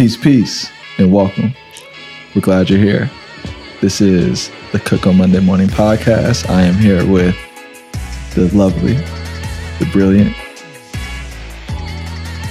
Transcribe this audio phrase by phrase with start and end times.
[0.00, 1.52] Peace, peace, and welcome.
[2.34, 3.10] We're glad you're here.
[3.82, 6.48] This is the Cook on Monday Morning podcast.
[6.48, 7.36] I am here with
[8.34, 10.34] the lovely, the brilliant,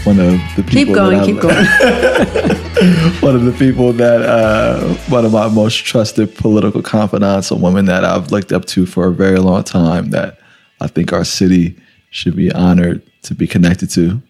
[0.05, 0.69] one of the people.
[0.69, 3.21] Keep going, that keep going.
[3.21, 7.85] one of the people that, uh, one of my most trusted political confidants, a woman
[7.85, 10.11] that I've looked up to for a very long time.
[10.11, 10.39] That
[10.81, 11.75] I think our city
[12.11, 14.21] should be honored to be connected to.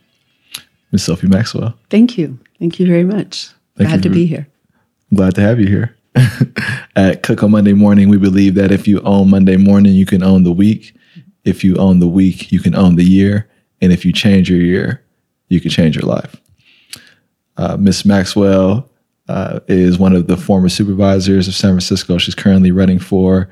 [0.94, 1.78] Miss Sophie Maxwell.
[1.90, 2.40] Thank you.
[2.60, 3.50] Thank you very much.
[3.78, 4.48] Thank Glad to be here.
[5.14, 5.96] Glad to have you here.
[6.96, 10.21] At Cook on Monday Morning, we believe that if you own Monday morning, you can
[10.21, 10.93] own the week.
[11.46, 13.50] If you own the week, you can own the year.
[13.82, 15.04] And if you change your year,
[15.48, 16.36] you can change your life.
[17.56, 18.89] Uh, Miss Maxwell
[19.29, 22.18] uh, is one of the former supervisors of San Francisco.
[22.18, 23.50] She's currently running for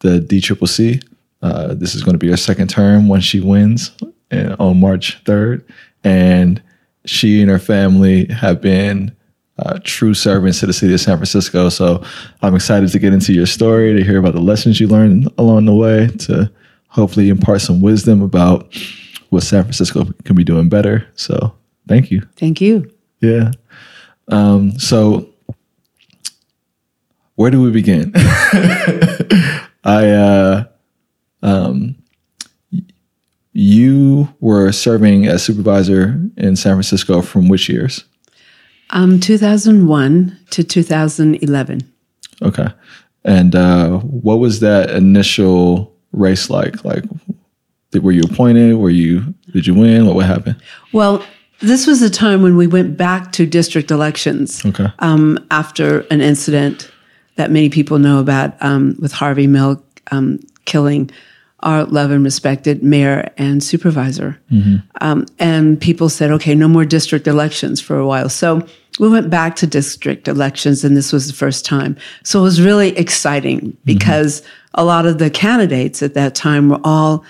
[0.00, 1.02] the DCCC.
[1.40, 3.92] Uh, this is going to be her second term when she wins
[4.30, 5.64] uh, on March 3rd.
[6.04, 6.62] And
[7.04, 9.14] she and her family have been
[9.58, 11.68] uh, true servants to the city of San Francisco.
[11.68, 12.02] So
[12.42, 15.66] I'm excited to get into your story, to hear about the lessons you learned along
[15.66, 16.50] the way, to
[16.88, 18.74] hopefully impart some wisdom about
[19.30, 21.06] what San Francisco can be doing better.
[21.14, 21.54] So
[21.88, 22.22] thank you.
[22.36, 22.90] Thank you.
[23.20, 23.52] Yeah.
[24.28, 25.32] Um, so
[27.36, 28.12] where do we begin?
[29.84, 30.64] I uh
[31.42, 31.96] um
[33.52, 38.04] you were serving as supervisor in San Francisco from which years?
[38.90, 41.80] Um, 2001 to 2011.
[42.42, 42.68] Okay.
[43.24, 46.84] And uh what was that initial race like?
[46.84, 47.04] Like
[47.90, 48.74] did, were you appointed?
[48.74, 50.06] Were you did you win?
[50.06, 50.56] What would happen?
[50.92, 51.24] Well,
[51.60, 54.88] this was a time when we went back to district elections Okay.
[54.98, 56.90] um, after an incident
[57.36, 61.10] that many people know about um, with Harvey Milk um, killing
[61.62, 64.40] our loved and respected mayor and supervisor.
[65.00, 68.28] Um, and people said, okay, no more district elections for a while.
[68.28, 68.66] So
[68.98, 71.96] we went back to district elections, and this was the first time.
[72.24, 74.42] So it was really exciting because
[74.74, 77.24] a lot of the candidates at that time were all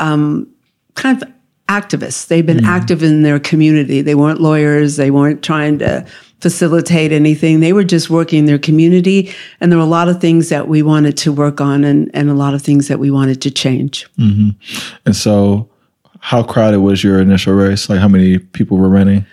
[0.00, 0.46] um,
[0.94, 1.28] kind of
[1.68, 2.26] activists.
[2.28, 4.00] They've been active in their community.
[4.00, 4.96] They weren't lawyers.
[4.96, 6.06] They weren't trying to
[6.40, 7.60] facilitate anything.
[7.60, 9.34] They were just working in their community.
[9.60, 12.28] And there were a lot of things that we wanted to work on and, and
[12.28, 14.06] a lot of things that we wanted to change.
[14.18, 14.50] Mm-hmm.
[15.06, 15.68] And so
[16.20, 17.88] how crowded was your initial race?
[17.88, 19.24] Like how many people were running?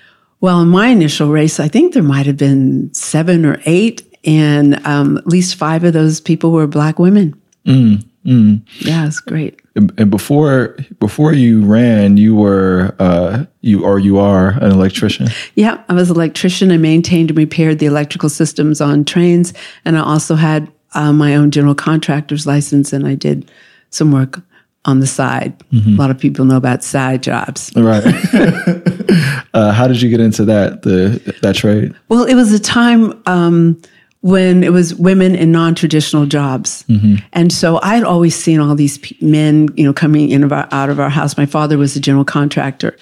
[0.41, 4.85] Well, in my initial race, I think there might have been seven or eight, and
[4.85, 7.33] um, at least five of those people were black women.
[7.65, 8.61] Mm, mm.
[8.79, 9.61] Yeah, it's great.
[9.75, 15.29] And before before you ran, you were uh, you or you are an electrician.
[15.55, 16.71] Yeah, I was an electrician.
[16.71, 19.51] I maintained and repaired the electrical systems on trains,
[19.83, 23.49] and I also had uh, my own general contractor's license, and I did
[23.89, 24.41] some work
[24.85, 25.53] on the side.
[25.71, 27.71] A lot of people know about side jobs.
[27.75, 28.03] Right.
[29.53, 31.95] uh, how did you get into that the that trade?
[32.09, 33.81] Well, it was a time um,
[34.23, 37.15] when it was women in non-traditional jobs, mm-hmm.
[37.33, 40.53] and so I had always seen all these pe- men, you know, coming in of
[40.53, 41.37] our, out of our house.
[41.37, 42.97] My father was a general contractor,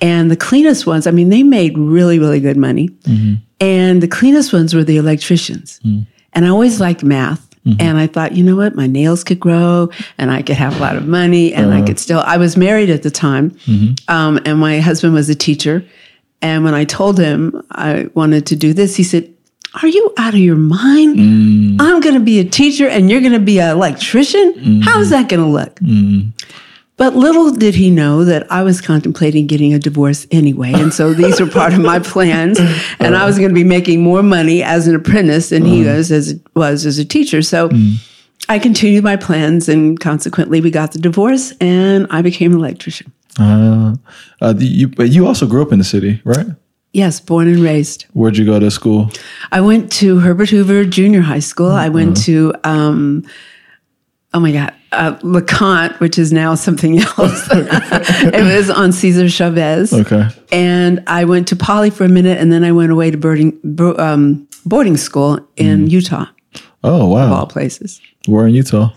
[0.00, 1.06] and the cleanest ones.
[1.06, 3.34] I mean, they made really, really good money, mm-hmm.
[3.60, 5.80] and the cleanest ones were the electricians.
[5.84, 6.06] Mm.
[6.32, 7.48] And I always liked math.
[7.64, 7.80] Mm-hmm.
[7.80, 10.80] And I thought, you know what, my nails could grow and I could have a
[10.80, 11.86] lot of money and I uh-huh.
[11.86, 13.58] could still, I was married at the time.
[14.06, 15.84] Um, and my husband was a teacher.
[16.42, 19.34] And when I told him I wanted to do this, he said,
[19.82, 21.16] Are you out of your mind?
[21.16, 21.76] Mm.
[21.80, 24.54] I'm going to be a teacher and you're going to be an electrician?
[24.54, 24.82] Mm.
[24.82, 25.74] How's that going to look?
[25.80, 26.32] Mm.
[26.96, 30.72] But little did he know that I was contemplating getting a divorce anyway.
[30.72, 32.58] And so these were part of my plans.
[32.98, 36.10] And I was going to be making more money as an apprentice than he was
[36.10, 37.42] as, was as a teacher.
[37.42, 37.70] So
[38.48, 43.12] I continued my plans and consequently we got the divorce and I became an electrician.
[43.38, 43.96] Uh,
[44.40, 46.46] uh, you, but you also grew up in the city, right?
[46.96, 48.06] Yes, born and raised.
[48.14, 49.10] Where'd you go to school?
[49.52, 51.70] I went to Herbert Hoover Junior High School.
[51.70, 53.22] I went to, um,
[54.32, 57.48] oh my God, uh, LeConte, which is now something else.
[57.52, 59.92] it was on Cesar Chavez.
[59.92, 60.26] Okay.
[60.50, 63.60] And I went to Poly for a minute, and then I went away to boarding,
[63.98, 66.24] um, boarding school in Utah,
[66.82, 68.00] Oh of all places.
[68.26, 68.94] Where in Utah?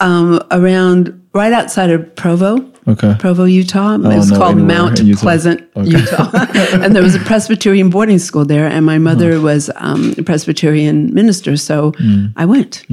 [0.00, 2.56] Um, around right outside of Provo,
[2.88, 3.16] Okay.
[3.18, 3.94] Provo, Utah.
[3.96, 5.20] it was called Mount Utah.
[5.20, 5.90] Pleasant, Okay.
[5.90, 6.30] Utah.
[6.84, 11.12] and there was a Presbyterian boarding school there, and my mother was um, a Presbyterian
[11.12, 12.32] minister, so Mm.
[12.36, 12.84] I went.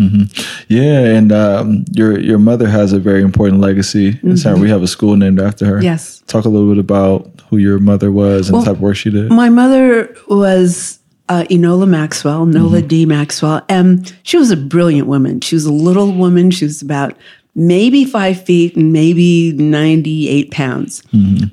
[0.68, 4.20] Yeah, and um, your your mother has a very important legacy.
[4.36, 5.82] San- We have a school named after her.
[5.84, 6.24] Yes.
[6.28, 9.12] Talk a little bit about who your mother was and the type of work she
[9.12, 9.30] did.
[9.32, 11.00] My mother was
[11.30, 13.06] uh, Enola Maxwell, Nola D.
[13.06, 15.40] Maxwell, and she was a brilliant woman.
[15.42, 16.50] She was a little woman.
[16.52, 17.16] She was about
[17.56, 21.04] maybe five feet and maybe 98 pounds,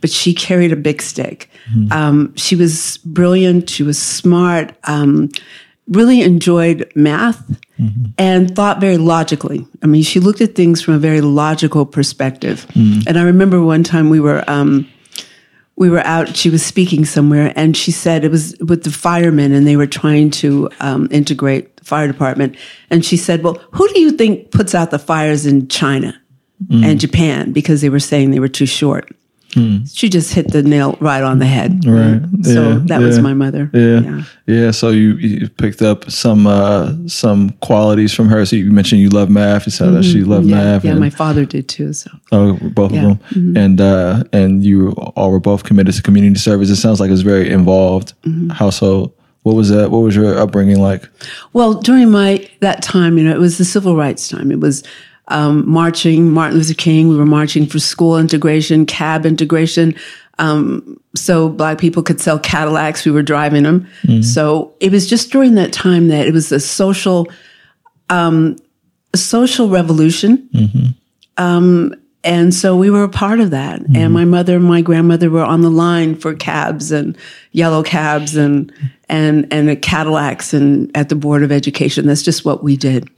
[0.00, 1.50] but she carried a big stick.
[1.93, 3.69] Um, she was brilliant.
[3.70, 5.29] She was smart, um,
[5.88, 7.43] really enjoyed math
[8.19, 9.67] and thought very logically.
[9.82, 12.67] I mean, she looked at things from a very logical perspective.
[13.06, 14.87] And I remember one time we were, um,
[15.81, 19.53] we were out, she was speaking somewhere, and she said it was with the firemen,
[19.53, 22.55] and they were trying to um, integrate the fire department.
[22.91, 26.21] And she said, Well, who do you think puts out the fires in China
[26.85, 27.53] and Japan?
[27.53, 29.11] Because they were saying they were too short.
[29.87, 31.85] She just hit the nail right on the head.
[31.85, 32.20] Right.
[32.43, 33.70] So Yeah, that was my mother.
[33.75, 34.23] Yeah.
[34.47, 34.70] yeah.
[34.70, 38.47] So you, you picked up some uh, some qualities from her.
[38.47, 39.67] So you mentioned you love math.
[39.67, 40.50] You said that she loved Mm-hmm.
[40.50, 40.85] Yeah, math.
[40.85, 41.93] yeah and, my father did too.
[41.93, 43.02] So oh, both Yeah.
[43.02, 43.11] Mm-hmm.
[43.11, 43.56] of them.
[43.56, 46.70] And uh, and you all were both committed to community service.
[46.70, 48.50] It sounds like it was very involved Mm-hmm.
[48.50, 49.12] household.
[49.43, 49.91] What was that?
[49.91, 51.08] What was your upbringing like?
[51.55, 54.53] Well, during my that time, you know, it was the civil rights time.
[54.53, 54.82] It was
[55.31, 57.09] um, marching, Martin Luther King.
[57.09, 59.94] We were marching for school integration, cab integration,
[60.38, 63.05] um, so black people could sell Cadillacs.
[63.05, 63.87] We were driving them.
[64.23, 67.27] So it was just during that time that it was a social,
[68.09, 68.56] um,
[69.12, 70.49] a social revolution.
[71.37, 71.94] Um,
[72.25, 73.81] and so we were a part of that.
[73.94, 77.17] And my mother and my grandmother were on the line for cabs and
[77.53, 78.73] yellow cabs and
[79.09, 82.06] and and Cadillacs and at the Board of Education.
[82.06, 83.09] That's just what we did.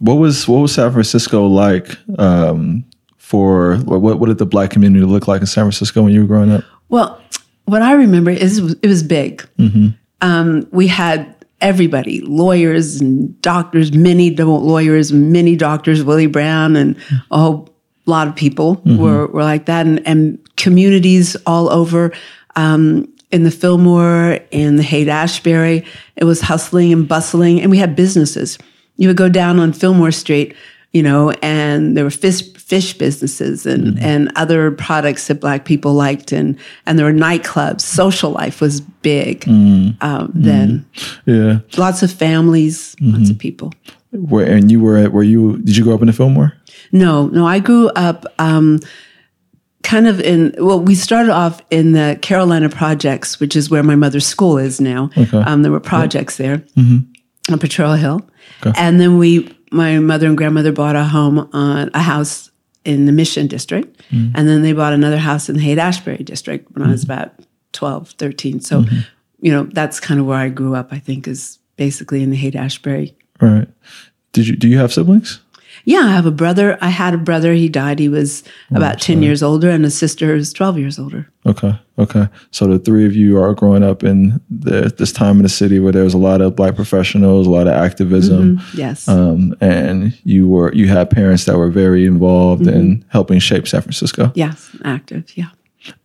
[0.00, 2.84] What was what was San Francisco like um,
[3.16, 6.26] for what what did the black community look like in San Francisco when you were
[6.26, 6.64] growing up?
[6.88, 7.20] Well,
[7.64, 9.46] what I remember is it was, big.
[10.20, 16.96] Um, we had everybody, lawyers and doctors, many lawyers, many doctors, Willie Brown, and
[17.30, 17.68] a whole
[18.06, 22.12] lot of people were, were like that, and, and communities all over.
[22.56, 25.84] Um, in the Fillmore, in the Haight Ashbury,
[26.16, 28.58] it was hustling and bustling, and we had businesses.
[28.98, 30.54] You would go down on Fillmore Street,
[30.92, 35.94] you know, and there were fish fish businesses and and other products that Black people
[35.94, 37.80] liked, and and there were nightclubs.
[37.80, 40.84] Social life was big um, then.
[41.24, 43.72] Yeah, Lots of families, lots of people.
[44.10, 46.52] where and you were at where you did you grow up in the Fillmore?
[46.92, 48.78] No, no, I grew up um,
[49.82, 53.94] kind of in, well, we started off in the Carolina Projects, which is where my
[53.94, 55.10] mother's school is now.
[55.46, 56.62] Um, there were projects there
[57.50, 58.28] on Potrero Hill.
[58.76, 62.50] And then we, my mother and grandmother bought a home on a house
[62.84, 63.96] in the Mission District.
[64.10, 64.36] Mm-hmm.
[64.36, 67.12] And then they bought another house in the Haight Ashbury District when I was mm-hmm.
[67.12, 67.34] about
[67.72, 68.60] 12, 13.
[68.60, 68.98] So, mm-hmm.
[69.40, 72.36] you know, that's kind of where I grew up, I think, is basically in the
[72.36, 73.68] Haight Ashbury Right.
[74.32, 75.40] Did you do you have siblings?
[75.88, 76.76] Yeah, I have a brother.
[76.82, 77.54] I had a brother.
[77.54, 77.98] He died.
[77.98, 81.26] He was about 10 years older, and a sister who's 12 years older.
[81.46, 81.72] Okay.
[81.98, 82.28] Okay.
[82.50, 85.78] So the three of you are growing up in the, this time in the city
[85.80, 89.08] where there's a lot of black professionals, a lot of activism, Yes.
[89.08, 93.80] um, and you were you had parents that were very involved in helping shape San
[93.80, 94.30] Francisco.
[94.34, 95.24] yes, active.
[95.36, 95.48] Yeah.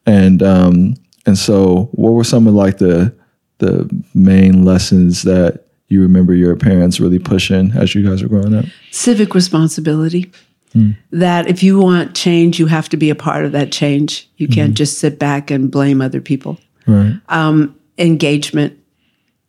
[0.06, 0.96] And um,
[1.26, 3.14] and so, what were some of like the
[3.60, 5.63] the main lessons that
[5.94, 8.66] you remember your parents really pushing as you guys were growing up?
[8.92, 10.32] Civic responsibility.
[10.74, 10.92] Hmm.
[11.12, 14.30] That if you want change, you have to be a part of that change.
[14.38, 14.76] You can't hmm.
[14.76, 16.60] just sit back and blame other people.
[16.88, 17.20] Right.
[17.30, 18.78] Um, engagement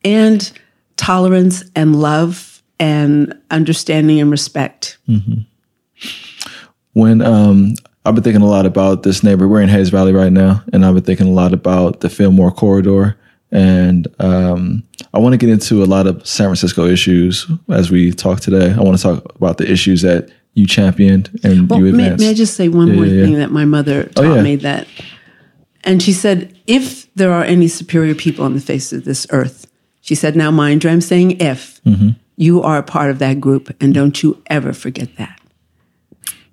[0.03, 0.51] and
[0.97, 4.97] tolerance and love and understanding and respect.
[5.09, 5.41] Mm-hmm.
[6.93, 7.73] when um
[8.05, 9.47] I've been thinking a lot about this neighbor.
[9.47, 12.51] We're in Hayes Valley right now, and I've been thinking a lot about the Fillmore
[12.51, 13.17] corridor.
[13.55, 18.11] And um, I want to get into a lot of San Francisco issues as we
[18.11, 18.73] talk today.
[18.73, 22.23] I want to talk about the issues that you championed and Well, you may, advanced.
[22.23, 24.41] may I just say one Yeah, more yeah, thing that my mother taught yeah.
[24.41, 24.87] me that,
[25.85, 29.67] and she said, if there are any superior people on the face of this earth,
[30.01, 32.09] she said, now mind you, I'm saying if Mm-hmm.
[32.35, 35.39] you are a part of that group, and don't you ever forget that.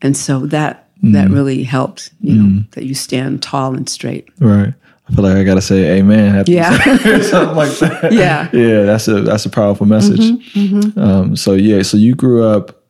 [0.00, 1.32] And so that that Mm.
[1.34, 4.28] really helped, you know, that you stand tall and straight.
[4.38, 4.74] right.
[5.12, 6.36] I feel like I gotta say amen.
[6.36, 6.78] after Yeah.
[7.20, 8.12] something like that.
[8.12, 8.48] Yeah.
[8.52, 8.82] yeah.
[8.84, 10.20] That's a that's a powerful message.
[10.54, 12.82] Mm-hmm, Um, so yeah, so you grew up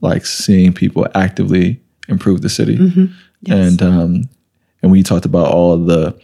[0.00, 3.52] like seeing people actively improve the city, Mm-hmm.
[3.52, 4.28] and um,
[4.82, 6.18] and we talked about all the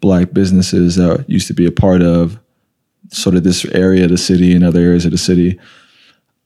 [0.00, 2.38] black businesses that used to be a part of
[3.12, 5.58] sort of this area of the city and other areas of the city.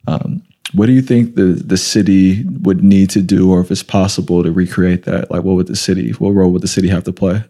[0.06, 3.82] Um, what do you think the the city would need to do, or if it's
[3.84, 5.30] possible to recreate that?
[5.30, 7.44] Like, what would the city, what role would the city have to play?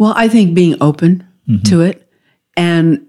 [0.00, 1.22] Well, I think being open
[1.64, 2.08] to it
[2.56, 3.06] and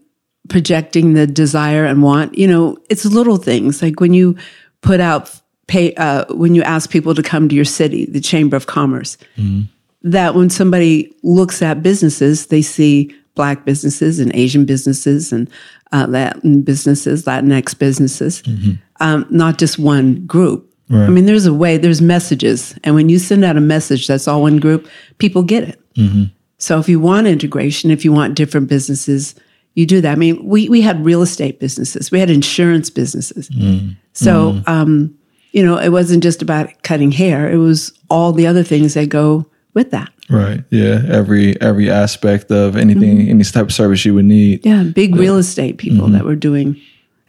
[0.50, 4.36] projecting the desire and want, you know, it's little things like when you
[4.82, 5.34] put out
[5.68, 9.18] pay, uh, when you ask people to come to your city, the Chamber of Commerce,
[10.04, 15.50] that when somebody looks at businesses, they see black businesses and Asian businesses and
[15.94, 18.44] uh, Latin businesses, Latinx businesses,
[19.00, 20.68] um, not just one group.
[21.06, 22.76] I mean, there's a way, there's messages.
[22.84, 25.80] And when you send out a message that's all one group, people get it.
[26.62, 29.34] So if you want integration, if you want different businesses,
[29.74, 30.12] you do that.
[30.12, 33.50] I mean, we, we had real estate businesses, we had insurance businesses.
[33.50, 33.98] Mm.
[34.14, 34.68] So, mm.
[34.68, 35.18] um,
[35.54, 39.10] you know, it wasn't just about cutting hair, it was all the other things that
[39.10, 40.12] go with that.
[40.30, 40.64] Right.
[40.70, 41.02] Yeah.
[41.10, 43.30] Every every aspect of anything, mm-hmm.
[43.30, 44.66] any type of service you would need.
[44.66, 46.14] Yeah, big real estate people mm-hmm.
[46.14, 46.80] that were doing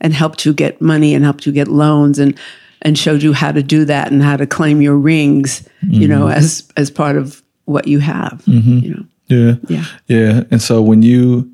[0.01, 2.39] and helped you get money and helped you get loans and
[2.83, 6.27] and showed you how to do that and how to claim your rings, you know,
[6.27, 6.39] mm-hmm.
[6.39, 8.43] as as part of what you have.
[8.83, 9.05] You know.
[9.33, 9.55] Yeah.
[9.69, 9.85] Yeah.
[10.09, 10.43] Yeah.
[10.51, 11.51] And so when you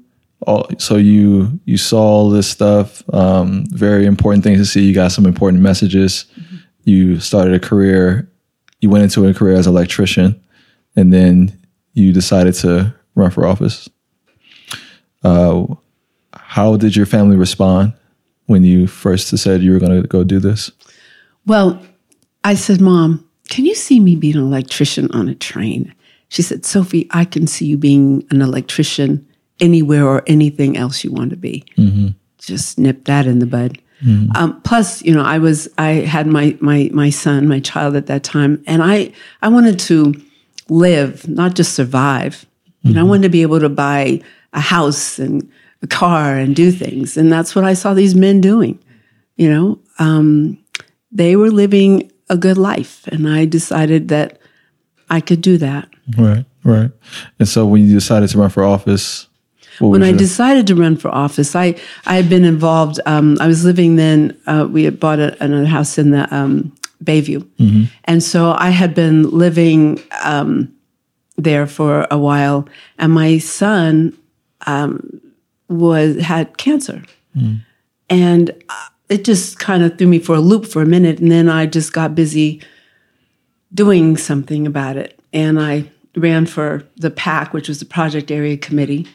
[0.47, 4.83] all so you you saw all this stuff, um, very important things to see.
[4.83, 6.27] You got some important messages.
[6.85, 8.31] You started a career,
[8.81, 10.41] you went into a career as an electrician,
[10.97, 11.59] and then
[11.93, 13.89] you decided to run for office.
[15.23, 15.67] Uh,
[16.33, 17.93] how did your family respond
[18.47, 20.71] when you first said you were going to go do this?
[21.47, 21.83] Well,
[22.45, 25.95] I said, Mom, can you see me being an electrician on a train?
[26.29, 29.27] She said, Sophie, I can see you being an electrician
[29.61, 31.65] anywhere or anything else you want to be.
[32.39, 33.79] Just nip that in the bud.
[34.37, 38.07] Um, plus, you know, I was I had my my my son, my child at
[38.07, 40.15] that time, and I I wanted to
[40.69, 42.47] live, not just survive.
[42.83, 45.51] You know, I wanted to be able to buy a house and
[45.83, 48.79] a car and do things, and that's what I saw these men doing.
[49.37, 50.59] You know, um,
[51.11, 54.39] they were living a good life, and I decided that
[55.11, 55.89] I could do that.
[56.17, 56.91] Right, right.
[57.39, 59.27] And so when you decided to run for office,
[59.79, 61.75] what When I your- decided to run for office, I
[62.07, 62.99] I had been involved.
[63.07, 64.37] Um, I was living then.
[64.47, 66.73] Uh, we had bought a, another house in the um,
[67.05, 67.47] Bayview,
[68.05, 70.73] and so I had been living um,
[71.37, 72.67] there for a while.
[72.99, 74.17] And my son
[74.67, 75.21] um,
[75.69, 77.03] was had cancer,
[78.11, 81.21] and uh, it just kind of threw me for a loop for a minute.
[81.21, 82.61] And then I just got busy
[83.73, 85.19] doing something about it.
[85.33, 89.07] And I ran for the PAC, which was the Project Area Committee,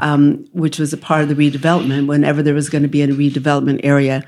[0.00, 2.06] um, which was a part of the redevelopment.
[2.06, 4.22] Whenever there was going to be a redevelopment area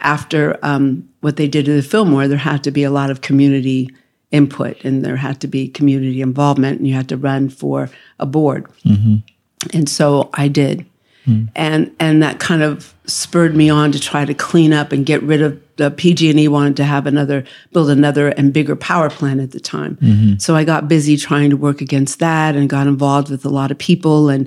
[0.00, 3.20] after um, what they did to the Fillmore, there had to be a lot of
[3.20, 3.88] community
[4.30, 8.26] input and there had to be community involvement, and you had to run for a
[8.26, 8.66] board.
[9.74, 10.86] And so I did.
[11.54, 15.22] And and that kind of spurred me on to try to clean up and get
[15.22, 19.52] rid of the PG&E wanted to have another build another and bigger power plant at
[19.52, 19.96] the time.
[19.96, 20.36] Mm-hmm.
[20.36, 23.70] So I got busy trying to work against that and got involved with a lot
[23.70, 24.46] of people and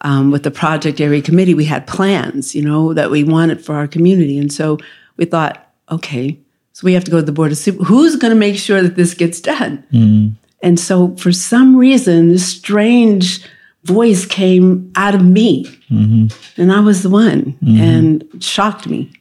[0.00, 3.74] um, with the project area committee we had plans, you know, that we wanted for
[3.74, 4.38] our community.
[4.38, 4.78] And so
[5.18, 6.38] we thought, okay,
[6.72, 8.82] so we have to go to the board of super who's going to make sure
[8.82, 9.84] that this gets done?
[9.92, 10.34] Mm-hmm.
[10.62, 13.46] And so for some reason, this strange
[13.84, 15.66] voice came out of me.
[15.90, 16.60] Mm-hmm.
[16.60, 19.12] And I was the one and shocked me.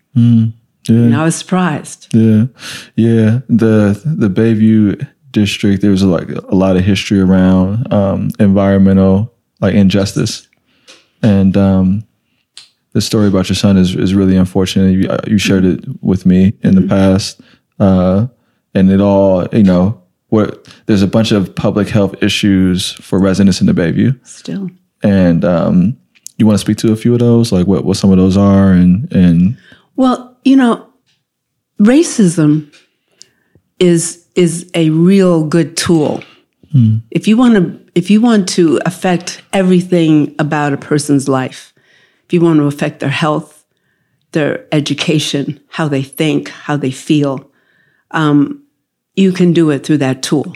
[0.88, 2.08] And I was surprised.
[2.14, 2.46] Yeah,
[2.96, 3.40] yeah.
[3.48, 9.76] The the Bayview district, there was like a lot of history around um, environmental like
[9.76, 10.48] injustice,
[11.22, 12.04] and um,
[12.94, 14.92] the story about your son is is really unfortunate.
[14.92, 17.40] You, uh, you shared it with me in the past,
[17.80, 18.28] uh,
[18.74, 20.02] and it all you know.
[20.30, 24.70] What there's a bunch of public health issues for residents in the Bayview, Still.
[25.02, 25.98] and um,
[26.38, 28.38] you want to speak to a few of those, like what what some of those
[28.38, 29.58] are, and and
[29.96, 30.88] Well, you know,
[31.80, 32.74] racism
[33.80, 36.24] is is a real good tool.
[37.12, 41.74] If you want to if you want to affect everything about a person's life,
[42.26, 43.66] if you want to affect their health,
[44.32, 47.50] their education, how they think, how they feel,
[48.12, 48.64] um,
[49.16, 50.56] you can do it through that tool.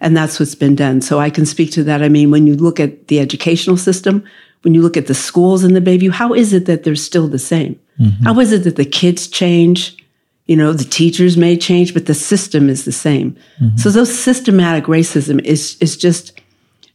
[0.00, 1.00] And that's what's been done.
[1.00, 2.02] So I can speak to that.
[2.02, 4.22] I mean, when you look at the educational system,
[4.62, 7.28] when you look at the schools in the Bayview, how is it that they're still
[7.28, 7.80] the same?
[8.24, 9.96] How is it that the kids change?
[10.46, 13.36] You know, the teachers may change, but the system is the same.
[13.60, 13.76] Mm-hmm.
[13.76, 16.40] So those systematic racism is is just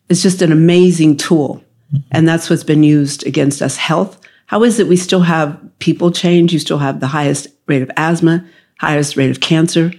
[0.09, 1.63] is just an amazing tool.
[1.93, 2.07] Mm-hmm.
[2.11, 3.77] And that's what's been used against us.
[3.77, 4.19] Health.
[4.47, 6.53] How is it we still have people change?
[6.53, 8.45] You still have the highest rate of asthma,
[8.79, 9.91] highest rate of cancer.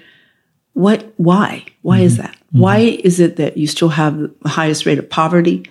[0.74, 1.64] What why?
[1.82, 2.22] Why is mm-hmm.
[2.22, 2.36] that?
[2.52, 5.64] Why is it that you still have the highest rate of poverty?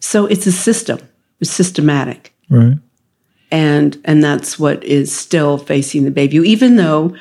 [0.00, 0.98] So it's a system.
[1.40, 2.76] It's systematic right.
[3.54, 7.14] And and that's what is still facing the Bayview, even though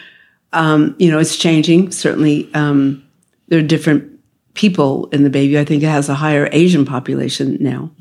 [0.51, 1.91] um, you know it's changing.
[1.91, 3.07] Certainly, um,
[3.49, 4.09] there are different
[4.55, 5.59] people in the Bayview.
[5.59, 7.91] I think it has a higher Asian population now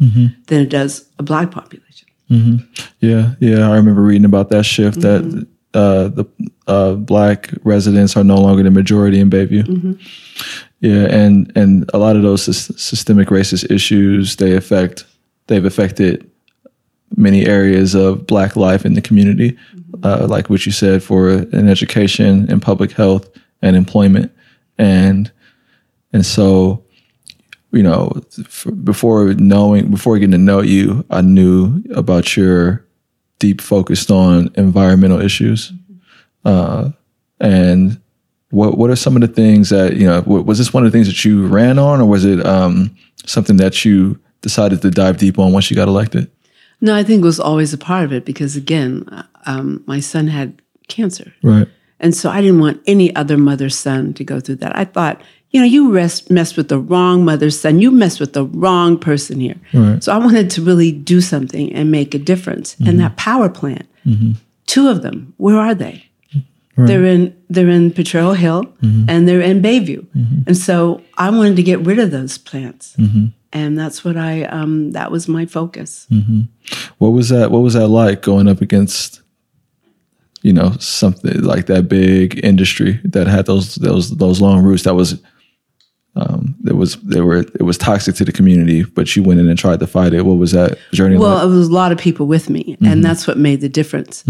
[0.47, 2.09] than it does a black population.
[3.01, 6.25] Yeah, yeah, I remember reading about that shift that uh, the
[6.67, 10.01] uh, black residents are no longer the majority in Bayview.
[10.81, 15.05] Yeah, and and a lot of those sys- systemic racist issues they affect
[15.49, 16.32] they've affected
[17.17, 19.57] many areas of Black life in the community,
[20.03, 23.29] uh, like what you said for an education and public health
[23.61, 24.33] and employment,
[24.79, 25.31] and
[26.13, 26.85] and so
[27.71, 28.13] you know
[28.85, 32.85] before knowing before getting to know you, I knew about your
[33.39, 35.73] deep focused on environmental issues,
[36.45, 36.91] uh,
[37.41, 38.01] and
[38.51, 40.97] what what are some of the things that you know was this one of the
[40.97, 42.95] things that you ran on, or was it um,
[43.27, 46.31] something that you decided to dive deep on once you got elected?
[46.83, 49.09] No, I think it was always a part of it because again,
[49.47, 51.69] um, my son had cancer, Right.
[52.01, 54.77] and so I didn't want any other mother's son to go through that.
[54.77, 57.81] I thought, you know, you rest, messed with the wrong mother's son.
[57.81, 59.57] You messed with the wrong person here.
[59.73, 60.03] Right.
[60.03, 62.77] So I wanted to really do something and make a difference.
[62.79, 62.99] And mm-hmm.
[62.99, 64.33] that power plant, mm-hmm.
[64.67, 66.07] two of them, where are they?
[66.77, 69.05] They're in they're in Potrero Hill mm-hmm.
[69.09, 70.07] and they're in Bayview,
[70.47, 72.97] and so I wanted to get rid of those plants,
[73.53, 76.07] and that's what I um, that was my focus.
[76.99, 77.51] What was that?
[77.51, 79.21] What was that like going up against,
[80.43, 84.85] you know, something like that big industry that had those those those long roots?
[84.85, 85.21] That was,
[86.17, 89.49] um, there was there were it was toxic to the community, but you went in
[89.49, 90.25] and tried to fight it.
[90.25, 91.45] What was that journey Well, like?
[91.45, 94.25] it was a lot of people with me, and that's what made the difference.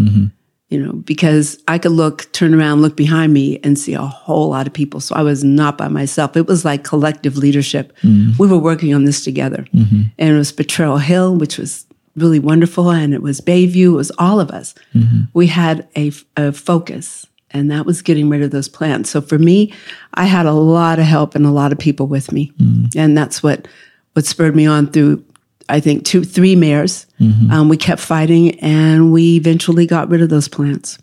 [0.73, 4.49] You know, because I could look, turn around, look behind me, and see a whole
[4.49, 5.01] lot of people.
[5.01, 6.35] So I was not by myself.
[6.35, 7.93] It was like collective leadership.
[8.03, 8.39] Mm-hmm.
[8.39, 10.03] We were working on this together, mm-hmm.
[10.19, 11.85] and it was Potrero Hill, which was
[12.17, 13.93] really wonderful, and it was Bayview.
[13.93, 14.75] It was all of us.
[14.95, 15.25] Mm-hmm.
[15.35, 19.11] We had a, a focus, and that was getting rid of those plants.
[19.11, 19.75] So for me,
[20.15, 22.51] I had a lot of help and a lot of people with me,
[22.97, 23.69] and that's what
[24.15, 25.25] what spurred me on through
[25.69, 27.07] I think two, three mayors.
[27.53, 30.99] Um, we kept fighting, and we eventually got rid of those plants.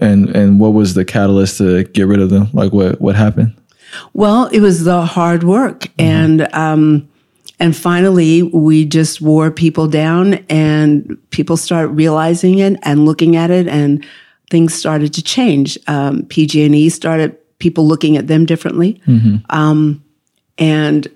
[0.00, 2.48] and and what was the catalyst to get rid of them?
[2.52, 3.54] Like what what happened?
[4.14, 7.08] Well, it was the hard work, and um,
[7.60, 13.50] and finally, we just wore people down, and people start realizing it and looking at
[13.50, 14.04] it, and
[14.50, 15.78] things started to change.
[15.86, 19.00] Um, PG&E started people looking at them differently,
[19.50, 20.02] um,
[20.58, 21.08] and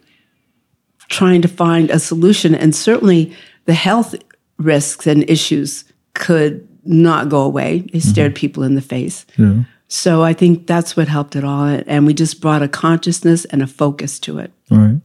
[1.08, 2.54] trying to find a solution.
[2.54, 3.32] And certainly,
[3.64, 4.14] the health
[4.58, 5.84] risks and issues
[6.14, 7.85] could not go away.
[7.92, 9.26] They stared people in the face.
[9.37, 9.64] Yeah.
[9.88, 11.64] So I think that's what helped it all.
[11.64, 14.52] And we just brought a consciousness and a focus to it.
[14.70, 15.00] All right.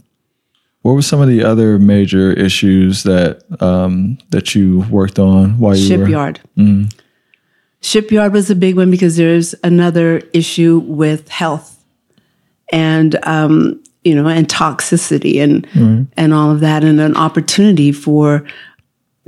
[0.82, 5.76] What were some of the other major issues that um, that you worked on while
[5.76, 6.06] you were?
[6.06, 6.39] Shipyard.
[7.82, 11.84] Shipyard was a big one because there's another issue with health
[12.71, 16.04] and, um, you know, and toxicity and, mm-hmm.
[16.18, 18.46] and all of that, and an opportunity for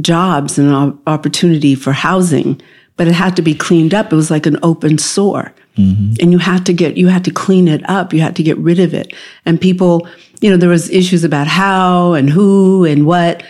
[0.02, 2.62] jobs and an opportunity for housing.
[2.96, 4.12] But it had to be cleaned up.
[4.12, 5.54] It was like an open sore.
[5.78, 6.14] Mm-hmm.
[6.22, 8.14] And you had to get, you had to clean it up.
[8.14, 9.14] You had to get rid of it.
[9.46, 10.08] And people,
[10.42, 13.44] you know, there was issues about how and who and what,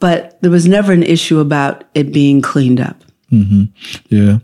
[0.00, 3.04] but there was never an issue about it being cleaned up.
[3.30, 4.38] Yeah,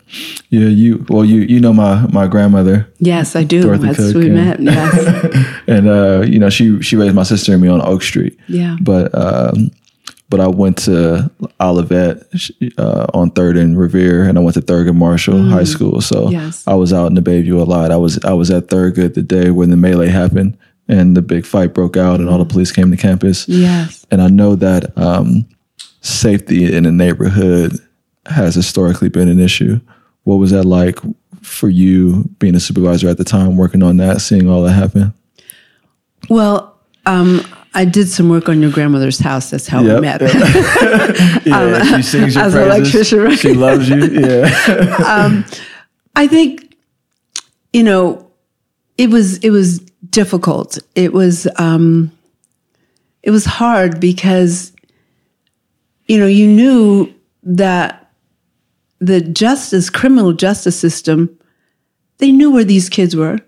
[0.50, 0.68] yeah.
[0.68, 3.62] You well, you you know my my grandmother, Yes, I do.
[3.62, 4.32] Dorothy That's Cook, who we yeah.
[4.34, 4.60] met.
[4.60, 5.46] Yes.
[5.66, 8.38] and uh, you know she she raised my sister and me on Oak Street.
[8.48, 8.76] Yeah.
[8.80, 9.70] But um,
[10.28, 12.22] but I went to Olivet
[12.78, 16.00] uh, on Third and Revere, and I went to Thurgood Marshall High School.
[16.00, 16.32] So Mm.
[16.32, 16.64] Yes.
[16.66, 17.90] I was out in the Bayview a lot.
[17.90, 20.56] I was I was at Thurgood the day when the melee happened
[20.88, 23.48] and the big fight broke out, and all the police came to campus.
[23.48, 24.06] yes.
[24.12, 25.44] And I know that um,
[26.00, 27.72] safety in the neighborhood
[28.30, 29.80] has historically been an issue.
[30.24, 30.98] What was that like
[31.42, 35.14] for you being a supervisor at the time, working on that, seeing all that happen?
[36.28, 37.40] Well, um,
[37.74, 39.50] I did some work on your grandmother's house.
[39.50, 39.94] That's how Yep.
[39.94, 40.20] we met.
[41.46, 43.38] Yeah, she sings your as an electrician, right?
[43.38, 43.96] She loves you.
[44.06, 45.42] Yeah.
[46.18, 46.74] I think,
[47.72, 48.26] you know,
[48.96, 50.78] it was it was difficult.
[50.94, 52.10] It was um,
[53.22, 54.72] it was hard because,
[56.06, 57.12] you know, you knew
[57.42, 58.05] that
[58.98, 61.36] the justice, criminal justice system,
[62.18, 63.38] they knew where these kids were.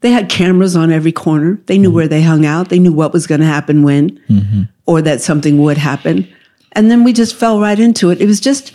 [0.00, 1.60] They had cameras on every corner.
[1.66, 1.96] They knew mm-hmm.
[1.96, 2.68] where they hung out.
[2.68, 4.62] They knew what was going to happen when, mm-hmm.
[4.86, 6.28] or that something would happen.
[6.72, 8.20] And then we just fell right into it.
[8.20, 8.74] It was just,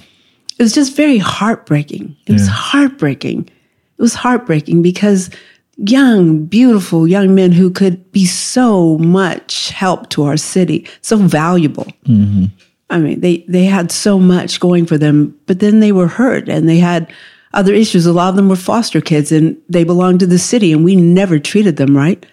[0.58, 2.16] it was just very heartbreaking.
[2.26, 3.48] It was heartbreaking.
[3.48, 5.30] It was heartbreaking because
[5.78, 11.86] young, beautiful young men who could be so much help to our city, so valuable.
[12.06, 12.46] Mm-hmm.
[12.92, 16.50] I mean, they they had so much going for them, but then they were hurt
[16.50, 17.12] and they had
[17.54, 18.06] other issues.
[18.06, 20.96] A lot of them were foster kids and they belonged to the city, and we
[20.96, 22.26] never treated them right.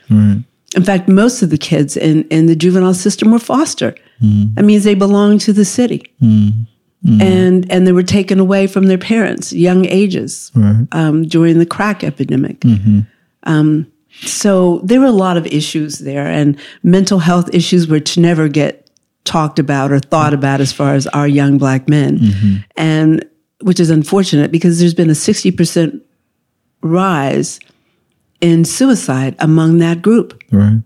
[0.77, 3.95] In fact, most of the kids in, in the juvenile system were foster.
[4.57, 6.03] That means they belonged to the city.
[7.23, 10.51] And and they were taken away from their parents, young ages,
[10.93, 12.65] um, during the crack epidemic.
[13.45, 13.87] Um,
[14.23, 18.88] so there were a lot of issues there, and mental health issues which never get
[19.29, 22.19] talked about or thought about as far as our young black men.
[22.19, 22.57] Mm-hmm.
[22.77, 23.25] And
[23.61, 26.01] which is unfortunate because there's been a 60%
[26.81, 27.61] rise
[28.41, 30.43] in suicide among that group.
[30.51, 30.81] Right.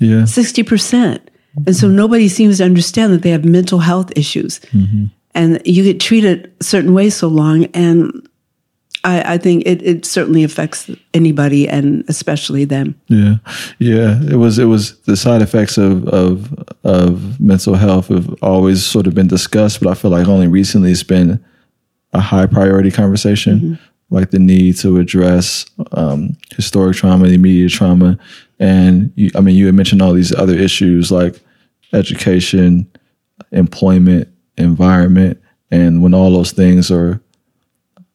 [0.00, 0.22] Yeah.
[0.22, 1.20] 60%.
[1.66, 4.60] And so nobody seems to understand that they have mental health issues.
[5.34, 7.66] And you get treated a certain way so long.
[7.66, 8.28] And
[9.04, 13.00] I, I think it, it certainly affects anybody and especially them.
[13.06, 13.36] Yeah,
[13.78, 14.20] yeah.
[14.28, 16.52] It was it was the side effects of of
[16.84, 20.90] of mental health have always sort of been discussed, but I feel like only recently
[20.90, 21.42] it's been
[22.12, 23.78] a high priority conversation,
[24.10, 28.18] like the need to address um, historic trauma, the immediate trauma,
[28.58, 31.40] and you, I mean, you had mentioned all these other issues like
[31.92, 32.90] education,
[33.52, 37.20] employment, environment, and when all those things are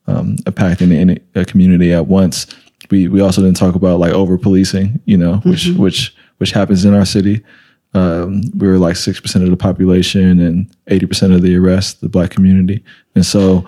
[0.07, 2.47] um, impacting the, the community at once.
[2.91, 6.85] We we also didn't talk about like over policing, you know, which which which happens
[6.85, 7.43] in our city.
[7.95, 11.93] Um, we were like six percent of the population and eighty percent of the arrests,
[12.01, 12.83] the black community,
[13.15, 13.65] and so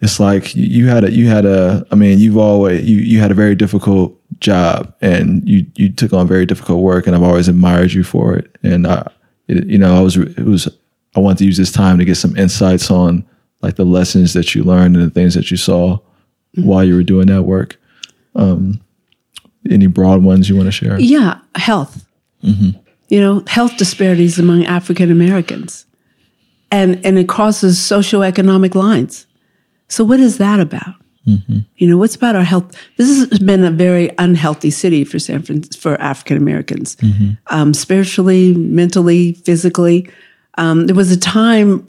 [0.00, 3.20] it's like you- you had a you had a I mean you've always you you
[3.20, 7.22] had a very difficult job and you you took on very difficult work and I've
[7.22, 9.08] always admired you for it and I
[9.48, 10.68] it, you know I was it was
[11.16, 13.24] I wanted to use this time to get some insights on
[13.64, 15.98] like the lessons that you learned and the things that you saw
[16.56, 17.80] while you were doing that work.
[18.34, 18.80] Um,
[19.70, 21.00] any broad ones you want to share?
[21.00, 22.06] Yeah, health.
[23.08, 25.86] You know, health disparities among African Americans,
[26.70, 29.26] and and it crosses socioeconomic lines.
[29.88, 30.94] So, what is that about?
[31.76, 32.76] You know, what's about our health?
[32.98, 36.98] This has been a very unhealthy city for San Fran- for African Americans,
[37.46, 40.06] um, spiritually, mentally, physically.
[40.58, 41.88] Um, there was a time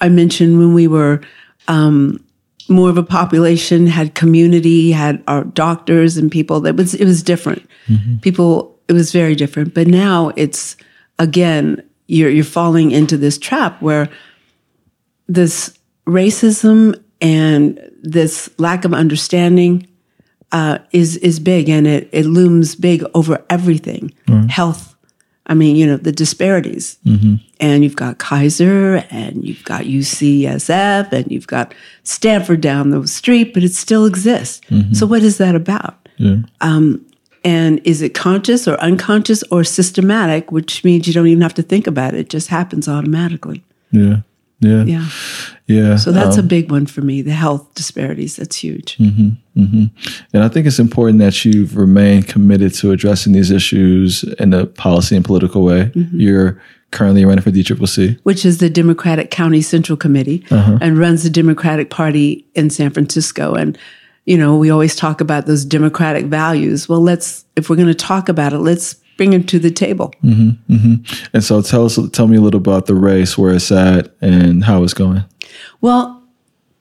[0.00, 1.20] I mentioned when we were
[1.68, 2.24] um,
[2.68, 6.60] more of a population, had community, had our doctors and people.
[6.60, 7.68] That was it was different.
[8.22, 9.74] People, it was very different.
[9.74, 10.76] But now it's
[11.18, 14.08] again, you're you're falling into this trap where
[15.26, 19.86] this racism and this lack of understanding
[20.52, 24.12] uh, is is big, and it it looms big over everything.
[24.48, 24.93] Health.
[25.46, 26.96] I mean, you know, the disparities.
[27.04, 27.36] Mm-hmm.
[27.60, 33.54] And you've got Kaiser and you've got UCSF and you've got Stanford down the street,
[33.54, 34.60] but it still exists.
[34.70, 34.94] Mm-hmm.
[34.94, 36.08] So, what is that about?
[36.16, 36.36] Yeah.
[36.60, 37.04] Um,
[37.44, 41.62] and is it conscious or unconscious or systematic, which means you don't even have to
[41.62, 42.20] think about it?
[42.20, 43.62] It just happens automatically.
[43.92, 44.18] Yeah.
[44.64, 44.84] Yeah.
[44.84, 45.08] Yeah.
[45.66, 45.96] Yeah.
[45.96, 48.36] So, that's a um, big one for me the health disparities.
[48.36, 48.98] That's huge.
[48.98, 49.84] Mm-hmm, mm-hmm.
[50.34, 54.66] And I think it's important that you've remained committed to addressing these issues in a
[54.66, 55.90] policy and political way.
[55.94, 56.20] Mm-hmm.
[56.20, 58.18] You're currently running for DCCC.
[58.22, 60.78] which is the Democratic County Central Committee uh-huh.
[60.80, 63.54] and runs the Democratic Party in San Francisco.
[63.54, 63.76] And,
[64.26, 66.88] you know, we always talk about those democratic values.
[66.88, 70.12] Well, let's, if we're going to talk about it, let's bring it to the table.
[70.22, 71.26] Mm-hmm, mm-hmm.
[71.32, 74.64] And so tell us, tell me a little about the race, where it's at, and
[74.64, 75.24] how it's going.
[75.80, 76.22] Well,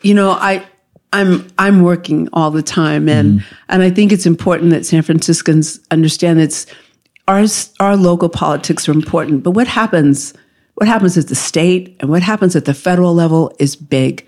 [0.02, 0.66] you know, I,
[1.14, 3.56] I'm I'm working all the time, and mm-hmm.
[3.70, 6.66] and I think it's important that San Franciscans understand it's
[7.28, 7.46] our
[7.80, 9.44] our local politics are important.
[9.44, 10.34] But what happens
[10.76, 14.28] what happens at the state and what happens at the federal level is big.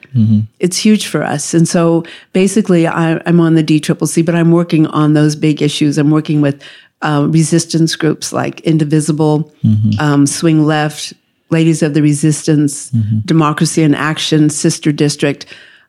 [0.59, 4.85] It's huge for us, and so basically, I, I'm on the DCCC, but I'm working
[4.87, 5.97] on those big issues.
[5.97, 6.63] I'm working with
[7.05, 9.51] uh, resistance groups like Indivisible,
[9.99, 11.13] um, Swing Left,
[11.51, 12.89] Ladies of the Resistance,
[13.25, 15.45] Democracy in Action, Sister District.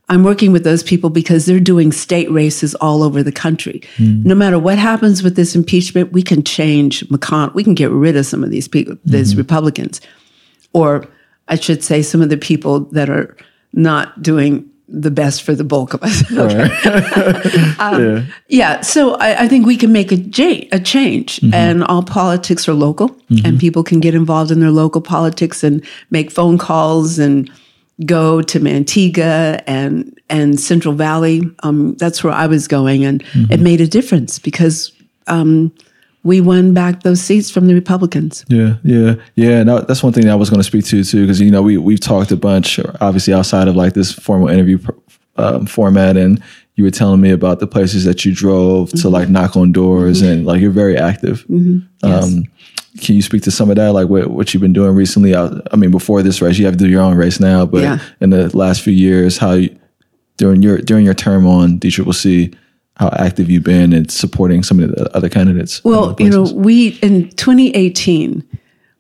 [0.09, 3.83] I'm working with those people because they're doing state races all over the country.
[4.25, 7.55] No matter what happens with this impeachment, we can change McConnell.
[7.55, 10.01] We can get rid of some of these people, these Republicans,
[10.75, 11.09] or
[11.49, 13.37] I should say, some of the people that are
[13.73, 16.23] not doing the best for the bulk of us.
[17.99, 18.25] yeah.
[18.49, 22.69] Yeah, so I, I think we can make a, ja- a change, and all politics
[22.69, 23.11] are local,
[23.45, 27.51] and people can get involved in their local politics and make phone calls and
[28.05, 31.43] go to Manteca and and Central Valley.
[31.63, 34.93] Um, that's where I was going, and it made a difference because
[35.27, 35.73] um,
[36.27, 38.45] we won back those seats from the Republicans.
[38.49, 39.63] Yeah, yeah, yeah.
[39.63, 41.63] No, that's one thing that I was going to speak to too, because you know
[41.63, 44.79] we we've talked a bunch, obviously outside of like this formal interview
[45.37, 46.43] um, format, and
[46.75, 50.21] you were telling me about the places that you drove to like knock on doors,
[50.23, 51.45] and like you're very active.
[52.03, 52.45] Um,
[53.01, 55.35] can you speak to some of that, like what what you've been doing recently?
[55.35, 57.83] I, I mean, before this race, you have to do your own race now, but
[57.83, 57.99] Yeah.
[58.21, 59.77] in the last few years, how you,
[60.39, 62.55] during your during your term on DCCC,
[62.97, 65.85] how active you've been in supporting some of the other candidates?
[65.85, 68.43] Well, other you know, we in 2018,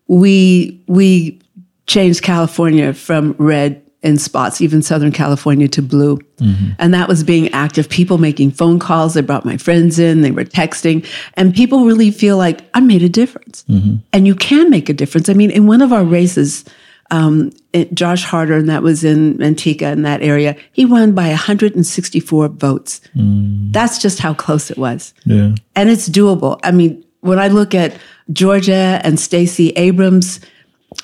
[0.09, 1.41] we we
[1.87, 6.19] changed California from red in spots, even Southern California to blue.
[6.37, 6.73] Mm-hmm.
[6.79, 9.15] And that was being active, people making phone calls.
[9.15, 11.05] They brought my friends in, they were texting,
[11.35, 13.65] and people really feel like I made a difference.
[13.69, 13.97] Mm-hmm.
[14.13, 15.29] And you can make a difference.
[15.29, 16.65] I mean, in one of our races,
[17.11, 21.29] um, it, Josh Harder, and that was in Manteca in that area, he won by
[21.29, 23.01] 164 votes.
[23.14, 23.73] Mm.
[23.73, 25.14] That's just how close it was.
[25.25, 25.55] Yeah.
[25.75, 26.59] And it's doable.
[26.64, 27.97] I mean, when I look at
[28.33, 30.40] Georgia and Stacey Abrams,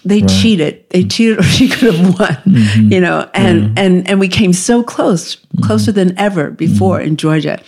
[0.05, 0.89] they cheated.
[0.91, 2.29] They cheated, or she could have won.
[2.29, 2.93] Mm-hmm.
[2.93, 5.65] You know, and and and we came so close, mm-hmm.
[5.65, 7.09] closer than ever before mm-hmm.
[7.09, 7.61] in Georgia.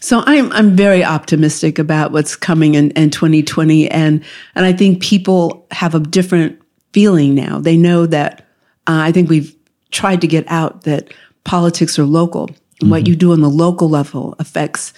[0.00, 4.22] So I'm I'm very optimistic about what's coming in, in 2020, and
[4.54, 6.61] and I think people have a different
[6.92, 7.58] feeling now.
[7.58, 8.40] They know that
[8.86, 9.54] uh, I think we've
[9.90, 11.12] tried to get out that
[11.44, 12.50] politics are local.
[12.80, 14.92] And What you do on the local level affects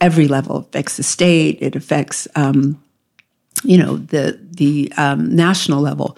[0.00, 0.58] every level.
[0.58, 1.58] It affects the state.
[1.60, 2.80] It affects um,
[3.62, 6.16] you know the the um, national level.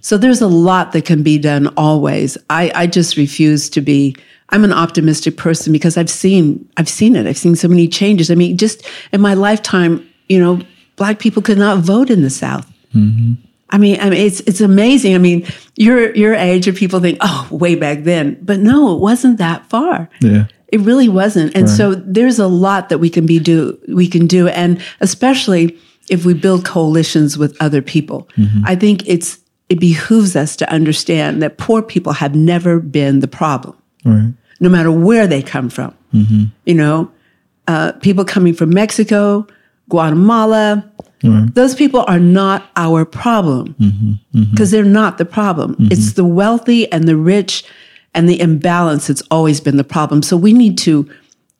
[0.00, 2.36] So there's a lot that can be done always.
[2.50, 4.16] I, I just refuse to be.
[4.50, 7.26] I'm an optimistic person because I've seen I've seen it.
[7.26, 8.30] I've seen so many changes.
[8.30, 10.60] I mean, just in my lifetime, you know,
[10.96, 12.66] black people could not vote in the South.
[13.70, 15.14] I mean, I mean, it's it's amazing.
[15.14, 19.00] I mean, your your age, or people think, oh, way back then, but no, it
[19.00, 20.08] wasn't that far.
[20.20, 20.46] Yeah.
[20.68, 21.56] It really wasn't.
[21.56, 25.78] And so there's a lot that we can be do we can do and especially
[26.10, 28.28] if we build coalitions with other people.
[28.64, 29.38] I think it's
[29.70, 33.76] it behooves us to understand that poor people have never been the problem.
[34.04, 34.34] Right.
[34.60, 35.94] No matter where they come from.
[36.64, 37.10] You know,
[37.66, 39.46] uh, people coming from Mexico,
[39.88, 40.87] Guatemala,
[41.20, 44.50] those people are not our problem mm-hmm, mm-hmm.
[44.50, 45.74] because they're not the problem.
[45.74, 45.92] Mm-hmm.
[45.92, 47.64] It's the wealthy and the rich
[48.14, 50.22] and the imbalance that's always been the problem.
[50.22, 51.08] So we need to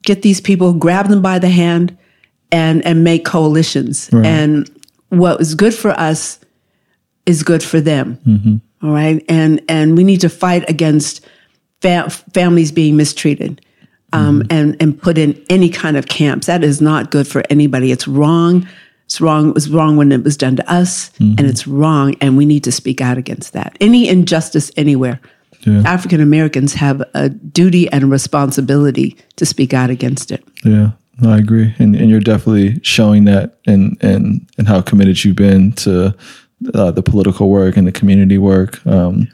[0.03, 1.97] get these people, grab them by the hand,
[2.51, 4.09] and and make coalitions.
[4.25, 4.69] And
[5.09, 6.39] what is good for us
[7.25, 8.19] is good for them.
[8.85, 11.25] All right, and and we need to fight against
[11.81, 13.61] fa- families being mistreated.
[14.11, 16.47] Um, and and put in any kind of camps.
[16.47, 17.91] That is not good for anybody.
[17.91, 18.67] It's wrong.
[19.09, 19.49] It's wrong.
[19.49, 22.15] It was wrong when it was done to us, and it's wrong.
[22.21, 23.75] And we need to speak out against that.
[23.81, 25.19] Any injustice anywhere.
[25.61, 25.81] Yeah.
[25.83, 30.43] African Americans have a duty and a responsibility to speak out against it.
[30.63, 35.23] Yeah, no, I agree, and and you're definitely showing that, and and and how committed
[35.23, 36.15] you've been to
[36.75, 39.27] uh, the political work and the community work, um,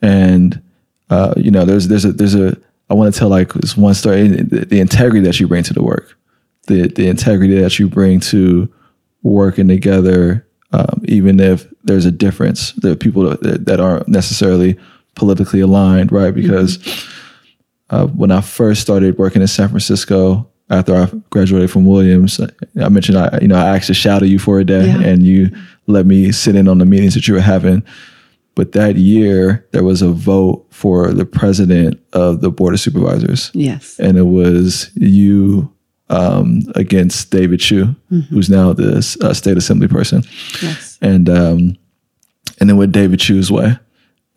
[0.00, 0.62] and
[1.10, 2.56] uh, you know, there's there's a there's a
[2.88, 5.74] I want to tell like this one story, the, the integrity that you bring to
[5.74, 6.16] the work,
[6.66, 8.72] the the integrity that you bring to
[9.22, 14.78] working together, um, even if there's a difference, there are people that, that aren't necessarily
[15.14, 16.34] politically aligned, right?
[16.34, 16.78] Because
[17.90, 22.40] uh, when I first started working in San Francisco after I graduated from Williams,
[22.80, 25.00] I mentioned I you know I asked to shadow you for a day, Yeah.
[25.02, 25.50] and you
[25.86, 27.82] let me sit in on the meetings that you were having.
[28.54, 33.50] But that year, there was a vote for the president of the board of supervisors,
[33.54, 33.98] Yes.
[33.98, 35.70] and it was you
[36.12, 37.94] um, against David Chiu,
[38.30, 40.22] who's now the uh, state assembly person
[40.62, 40.98] Yes.
[41.00, 41.76] and um,
[42.60, 43.76] and then with David Chiu's way.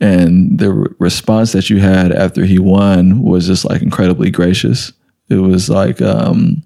[0.02, 4.92] And the re- response that you had after he won was just like incredibly gracious.
[5.30, 6.64] It was like, um,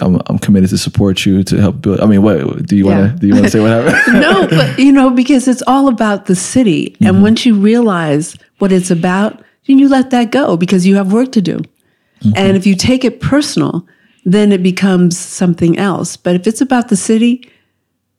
[0.00, 2.00] I'm, I'm committed to support you to help build.
[2.00, 3.26] I mean, what do you want to do?
[3.28, 4.20] You want to say what happened?
[4.20, 6.94] no, but you know, because it's all about the city.
[7.00, 11.12] And once you realize what it's about, then you let that go because you have
[11.12, 11.58] work to do.
[12.36, 13.86] And if you take it personal,
[14.24, 16.16] then it becomes something else.
[16.16, 17.50] But if it's about the city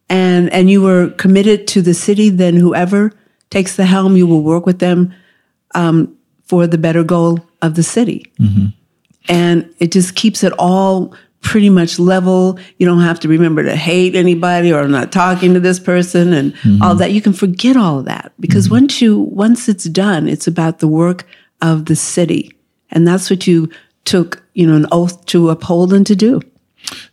[0.09, 3.11] and and you were committed to the city, then whoever
[3.49, 5.13] takes the helm, you will work with them
[5.75, 8.31] um, for the better goal of the city.
[8.39, 8.67] Mm-hmm.
[9.29, 12.57] And it just keeps it all pretty much level.
[12.77, 16.33] You don't have to remember to hate anybody or I'm not talking to this person
[16.33, 16.81] and mm-hmm.
[16.81, 17.11] all that.
[17.11, 18.75] You can forget all of that because mm-hmm.
[18.75, 21.25] once you once it's done, it's about the work
[21.61, 22.57] of the city.
[22.89, 23.69] And that's what you
[24.05, 26.41] took, you know, an oath to uphold and to do.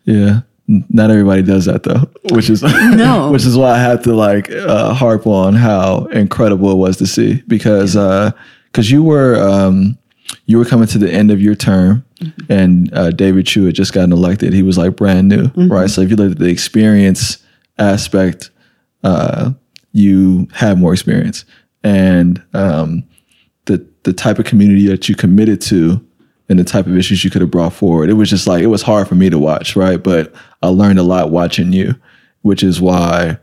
[0.04, 0.40] Yeah.
[0.88, 3.30] Not everybody does that though, which is No.
[3.32, 7.06] which is why I had to like uh, harp on how incredible it was to
[7.08, 7.94] see because
[8.66, 9.98] because you were um,
[10.46, 12.04] you were coming to the end of your term
[12.48, 14.52] and uh, David Chiu had just gotten elected.
[14.52, 15.90] He was like brand new, right?
[15.90, 17.44] So if you look at the experience
[17.78, 18.50] aspect,
[19.02, 19.50] uh,
[19.92, 21.44] you have more experience
[21.82, 23.02] and um,
[23.64, 26.00] the the type of community that you committed to
[26.50, 28.10] and the type of issues you could have brought forward.
[28.10, 30.02] It was just like it was hard for me to watch, right?
[30.02, 31.94] But I learned a lot watching you,
[32.42, 33.38] which is why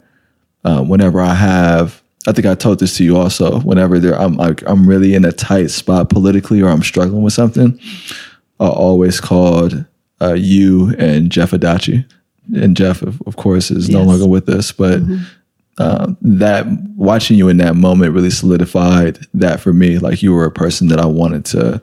[0.65, 3.61] uh, whenever I have, I think I told this to you also.
[3.61, 7.33] Whenever there, I'm like I'm really in a tight spot politically, or I'm struggling with
[7.33, 7.79] something,
[8.59, 9.85] I always called
[10.21, 12.05] uh, you and Jeff Adachi.
[12.53, 15.01] And Jeff, of, of course, is no longer with us, but
[15.79, 16.65] um, that
[16.95, 19.97] watching you in that moment really solidified that for me.
[19.99, 21.81] Like you were a person that I wanted to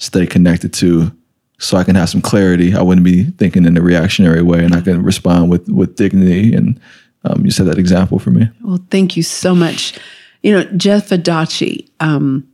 [0.00, 1.12] stay connected to,
[1.58, 2.74] so I can have some clarity.
[2.74, 6.54] I wouldn't be thinking in a reactionary way, and I can respond with with dignity.
[6.54, 6.80] And
[7.24, 8.48] um, you set that example for me.
[8.62, 9.98] Well, thank you so much.
[10.42, 12.48] You know, Jeff Adachi, um,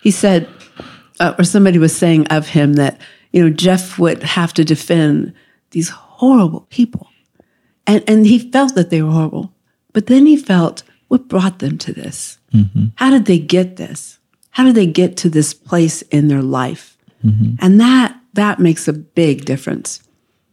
[0.00, 0.48] he said,
[1.20, 3.00] uh, or somebody was saying of him that
[3.32, 5.34] you know Jeff would have to defend
[5.72, 7.08] these horrible people,
[7.86, 9.52] and and he felt that they were horrible,
[9.92, 12.38] but then he felt what brought them to this.
[12.94, 14.20] How did they get this?
[14.54, 16.96] How do they get to this place in their life?
[17.60, 20.00] And that that makes a big difference.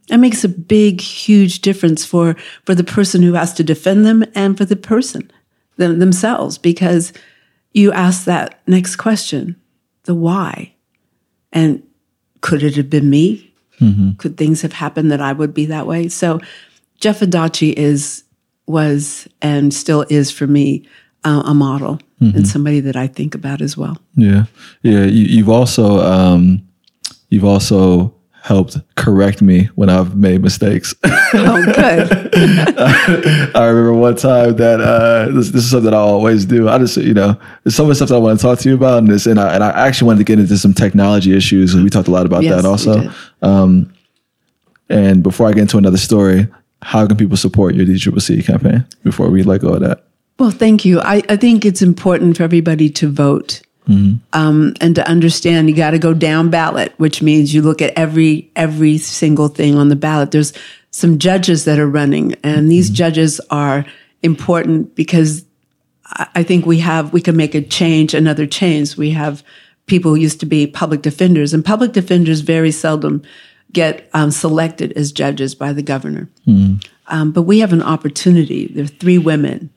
[0.08, 2.34] That makes a big, huge difference for
[2.64, 5.30] for the person who has to defend them and for the person
[5.76, 7.12] them, themselves, because
[7.72, 9.56] you ask that next question,
[10.04, 10.74] the why,
[11.52, 11.82] and
[12.40, 13.54] could it have been me?
[14.16, 16.08] Could things have happened that I would be that way?
[16.08, 16.40] So,
[17.00, 18.24] Jeff Adachi is
[18.66, 20.86] was and still is for me
[21.24, 23.96] uh, a model and somebody that I think about as well.
[24.14, 24.44] Yeah,
[24.82, 25.04] yeah.
[25.04, 26.62] You, you've also um,
[27.30, 30.94] you've also helped correct me when I've made mistakes.
[31.34, 32.12] Oh, good.
[33.56, 36.68] I remember one time that uh, this, this is something I always do.
[36.68, 38.74] I just, you know, there's so much stuff that I want to talk to you
[38.74, 41.72] about, and this, and I, and I actually wanted to get into some technology issues.
[41.72, 43.10] and We talked a lot about Yes, that also.
[43.40, 43.94] Um,
[44.90, 46.46] and before I get into another story,
[46.82, 50.04] how can people support your DCCC campaign before we let go of that?
[50.42, 50.98] Well, thank you.
[50.98, 53.62] I, I think it's important for everybody to vote
[54.32, 57.96] um, and to understand you got to go down ballot, which means you look at
[57.96, 60.32] every every single thing on the ballot.
[60.32, 60.52] There's
[60.90, 63.86] some judges that are running, and these judges are
[64.24, 65.44] important because
[66.06, 68.96] I I think we have we can make a change, another change.
[68.96, 69.44] We have
[69.86, 73.22] people who used to be public defenders, and public defenders very seldom
[73.72, 76.28] get um, selected as judges by the governor.
[77.06, 78.66] Um, but we have an opportunity.
[78.66, 79.70] There are three women,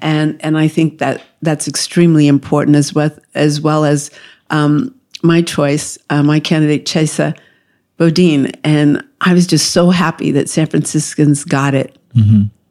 [0.00, 4.10] and and I think that that's extremely important as well as well as
[4.50, 7.36] um, my choice, uh, my candidate Chesa
[7.98, 11.96] Boudin, and I was just so happy that San Franciscans got it.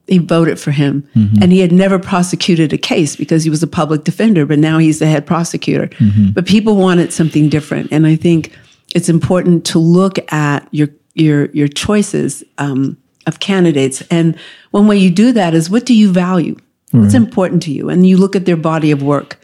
[0.07, 1.03] They voted for him,
[1.41, 4.77] and he had never prosecuted a case because he was a public defender, but now
[4.77, 5.89] he's the head prosecutor.
[6.33, 8.51] But people wanted something different, and I think
[8.93, 14.37] it's important to look at your your your choices um, of candidates, and
[14.71, 16.55] one way you do that is what do you value?
[16.91, 17.89] What's important to you?
[17.89, 19.37] And you look at their body of work,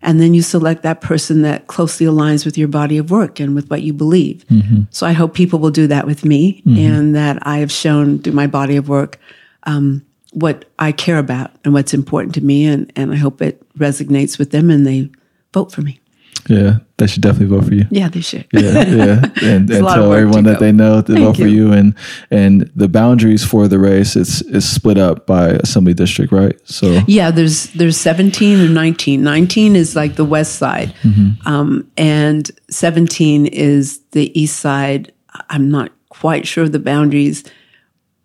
[0.00, 3.54] and then you select that person that closely aligns with your body of work and
[3.54, 4.44] with what you believe.
[4.90, 8.34] So I hope people will do that with me, and that I have shown through
[8.34, 9.18] my body of work
[9.64, 13.62] um, what I care about and what's important to me, and and I hope it
[13.78, 15.10] resonates with them, and they
[15.52, 15.98] vote for me.
[16.48, 17.86] Yeah, they should definitely vote for you.
[17.90, 18.46] Yeah, they should.
[18.52, 20.64] yeah, yeah, and, and tell everyone that go.
[20.66, 21.68] they know to Thank vote for you.
[21.68, 21.72] you.
[21.72, 21.94] And
[22.30, 26.56] and the boundaries for the race it's is split up by assembly district, right?
[26.68, 29.22] So Yeah, there's there's 17 and 19.
[29.22, 30.94] 19 is like the west side,
[31.46, 35.12] um, and 17 is the east side.
[35.50, 37.42] I'm not quite sure of the boundaries,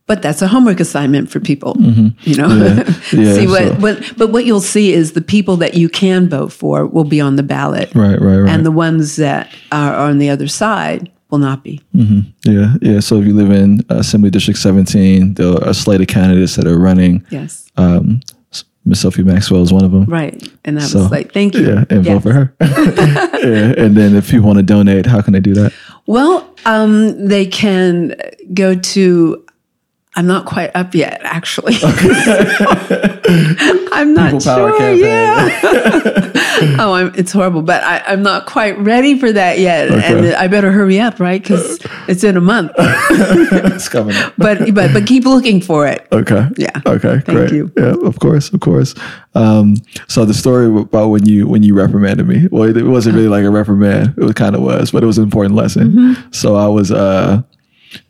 [0.10, 1.76] but that's a homework assignment for people.
[1.80, 2.48] You know,
[3.14, 4.14] Yeah, see what, so- what.
[4.18, 7.36] But what you'll see is the people that you can vote for will be on
[7.38, 8.50] the ballot, right, right, right.
[8.52, 11.80] and the ones that are on the other side will not be.
[11.94, 13.00] yeah, yeah.
[13.00, 16.66] So if you live in Assembly District 17, there are a slate of candidates that
[16.66, 17.24] are running.
[17.30, 18.22] Yes, Um,
[18.86, 20.06] Miss Sophie Maxwell is one of them.
[20.06, 20.36] right.
[20.66, 21.68] And that So, was like, thank you.
[21.68, 22.14] Yeah, and Yes.
[22.16, 22.54] vote for her.
[22.62, 25.72] yeah, and then if you want to donate, how can they do that?
[26.08, 28.16] Well, um, they can
[28.56, 29.46] go to.
[30.20, 31.76] I'm not quite up yet, actually.
[31.82, 32.04] I'm
[34.14, 34.78] not People sure.
[34.78, 35.00] Campaign.
[35.00, 35.62] Yeah.
[36.78, 40.50] oh, I'm, it's horrible, but I, I'm not quite ready for that yet, and I
[40.50, 41.42] better hurry up, right?
[41.42, 41.80] Because
[42.10, 42.74] it's in a month.
[42.78, 44.34] it's coming up.
[44.38, 46.06] But but but keep looking for it.
[46.12, 46.50] Okay.
[46.58, 46.82] Yeah.
[46.86, 47.22] Okay.
[47.22, 47.54] Thank great.
[47.54, 47.72] you.
[47.78, 47.96] Yeah.
[48.04, 48.52] Of course.
[48.52, 48.96] Of course.
[49.36, 49.78] Um,
[50.10, 53.46] so the story about when you when you reprimanded me, well, it wasn't really like
[53.46, 54.16] a reprimand.
[54.18, 55.92] It was kind of was, but it was an important lesson.
[55.92, 56.32] Mm-hmm.
[56.32, 57.42] So I was uh,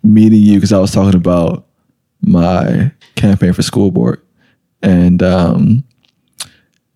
[0.01, 1.67] meeting you because I was talking about
[2.21, 4.21] my campaign for school board,
[4.81, 5.83] and um,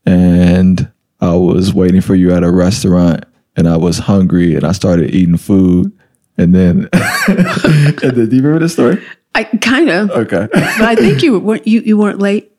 [0.06, 4.72] and I was waiting for you at a restaurant, and I was hungry, and I
[4.72, 5.92] started eating food.
[6.38, 6.90] And then,
[7.28, 9.04] and then, do you remember this story?
[9.36, 10.48] I kind of, Okay.
[10.52, 12.52] but I think you weren't you you weren't late.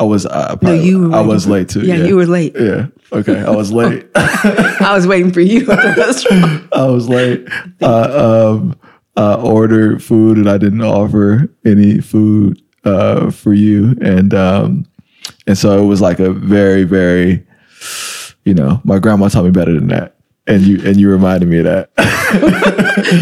[0.00, 0.26] I was.
[0.26, 1.82] Uh, probably, you were I was late too.
[1.82, 2.54] Yeah, you were late.
[2.58, 2.86] Yeah.
[3.12, 3.40] Okay.
[3.40, 4.06] I was late.
[4.14, 6.68] I was waiting for you at the restaurant.
[6.72, 7.46] I was late.
[7.80, 8.76] Uh, um,
[9.16, 14.86] I ordered food and I didn't offer any food uh, for you, and um,
[15.46, 17.46] and so it was like a very, very,
[18.44, 21.58] you know, my grandma taught me better than that, and you and you reminded me
[21.58, 21.90] of that.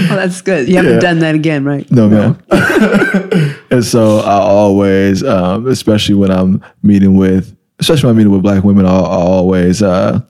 [0.09, 0.68] well, that's good.
[0.68, 1.01] You haven't Yeah.
[1.01, 1.88] done that again, right?
[1.90, 2.43] No, man.
[3.70, 8.43] and so I always, um, especially when I'm meeting with, especially when I'm meeting with
[8.43, 10.20] black women, I, I always, uh,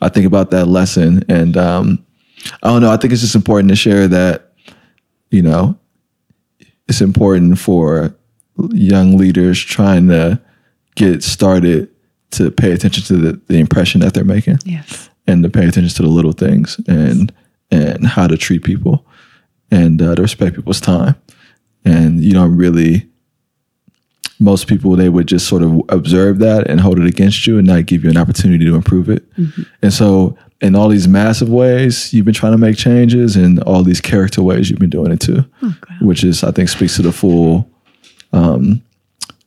[0.00, 2.04] I think about that lesson, and um,
[2.62, 2.90] I don't know.
[2.90, 4.47] I think it's just important to share that,
[5.30, 5.78] you know,
[6.88, 8.14] it's important for
[8.72, 10.40] young leaders trying to
[10.94, 11.88] get started
[12.30, 14.58] to pay attention to the, the impression that they're making.
[14.64, 15.08] Yes.
[15.26, 17.32] and to pay attention to the little things and
[17.70, 19.04] and how to treat people
[19.70, 21.14] and uh, to respect people's time.
[21.84, 23.06] And you don't really
[24.40, 27.66] most people they would just sort of observe that and hold it against you and
[27.66, 29.24] not give you an opportunity to improve it.
[29.82, 33.82] And so in all these massive ways you've been trying to make changes and all
[33.84, 35.44] these character ways you've been doing it too
[36.00, 37.68] which is i think speaks to the full
[38.32, 38.82] um,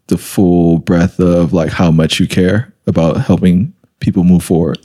[0.07, 4.80] the full breadth of like how much you care about helping people move forward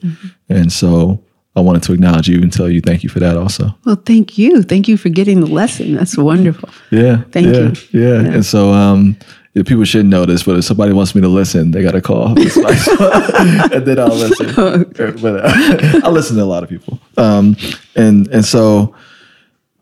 [0.49, 1.23] and so
[1.57, 4.37] i wanted to acknowledge you and tell you thank you for that also Well, thank
[4.37, 4.63] you.
[4.63, 5.95] Thank you for getting the lesson.
[5.95, 6.69] That's wonderful.
[6.91, 8.01] yeah Thank yeah, you.
[8.07, 9.17] yeah and so um
[9.65, 12.29] people should know this, but if somebody wants me to listen, they got to call.
[12.37, 14.47] And then I'll listen.
[15.21, 17.01] But uh, I listen to a lot of people.
[17.17, 17.57] Um,
[17.95, 18.95] and and so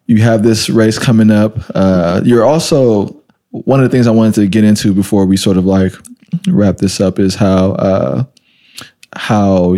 [0.07, 1.57] you have this race coming up.
[1.75, 5.57] Uh, you're also one of the things I wanted to get into before we sort
[5.57, 5.93] of like
[6.49, 8.25] wrap this up is how uh,
[9.15, 9.77] how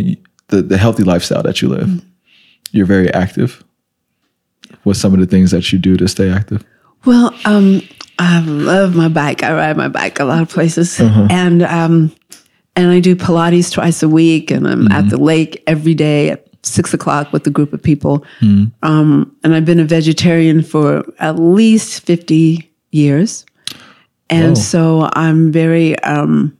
[0.49, 2.05] the the healthy lifestyle that you live.
[2.73, 3.65] You're very active.
[4.83, 6.65] What's some of the things that you do to stay active?
[7.05, 7.83] Well, um,
[8.19, 9.43] I love my bike.
[9.43, 10.99] I ride my bike a lot of places,
[11.31, 12.15] and um,
[12.75, 16.47] and I do Pilates twice a week, and I'm at the lake every day at
[16.63, 18.25] six o'clock with a group of people.
[18.83, 23.45] Um, and I've been a vegetarian for at least fifty years,
[24.31, 26.57] and so I'm very um,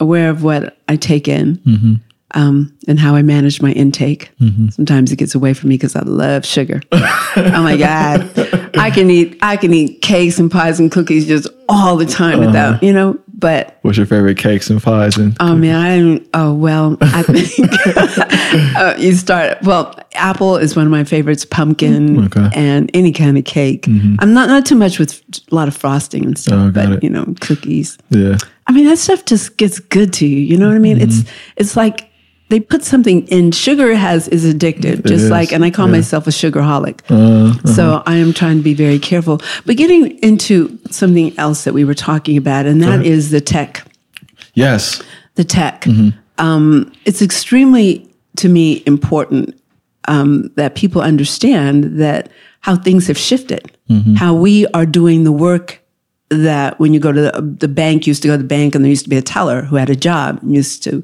[0.00, 2.00] aware of what I take in.
[2.32, 4.30] Um, and how I manage my intake.
[4.70, 6.80] Sometimes it gets away from me because I love sugar.
[6.92, 8.30] oh my god,
[8.78, 12.38] I can eat I can eat cakes and pies and cookies just all the time
[12.40, 13.18] without you know.
[13.36, 15.16] But What's your favorite cakes and pies?
[15.16, 16.28] And oh man, I don't.
[16.34, 17.48] Oh well, I think
[18.76, 19.62] uh, you start.
[19.62, 21.44] Well, apple is one of my favorites.
[21.44, 22.48] Pumpkin Okay.
[22.54, 23.86] and any kind of cake.
[23.88, 27.02] I'm not not too much with a lot of frosting and stuff, Oh, but it.
[27.02, 27.96] you know, cookies.
[28.10, 30.38] yeah, I mean, that stuff just gets good to you.
[30.38, 31.00] You know what I mean?
[31.00, 31.24] It's
[31.56, 32.09] it's like
[32.50, 33.52] they put something in.
[33.52, 35.92] Sugar has is addictive, just is, like, and I call yeah.
[35.92, 37.00] myself a sugarholic.
[37.08, 39.40] Uh, So I am trying to be very careful.
[39.64, 43.86] But getting into something else that we were talking about, and that is the tech.
[44.54, 45.00] yes,
[45.36, 45.86] The tech.
[46.38, 49.60] Um, it's extremely to me important
[50.08, 52.30] um, that people understand that
[52.60, 53.76] how things have shifted,
[54.16, 55.80] how we are doing the work
[56.30, 58.74] that when you go to the, the bank, you used to go to the bank
[58.74, 61.02] and there used to be a teller who had a job and used to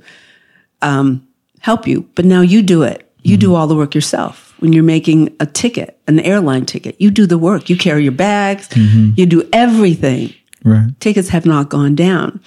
[0.82, 1.25] um,
[1.66, 2.08] help you.
[2.14, 3.02] But now you do it.
[3.22, 4.54] You do all the work yourself.
[4.60, 7.68] When you're making a ticket, an airline ticket, you do the work.
[7.68, 9.10] You carry your bags, mm-hmm.
[9.16, 10.88] you do everything right.
[11.00, 12.40] tickets have not gone down.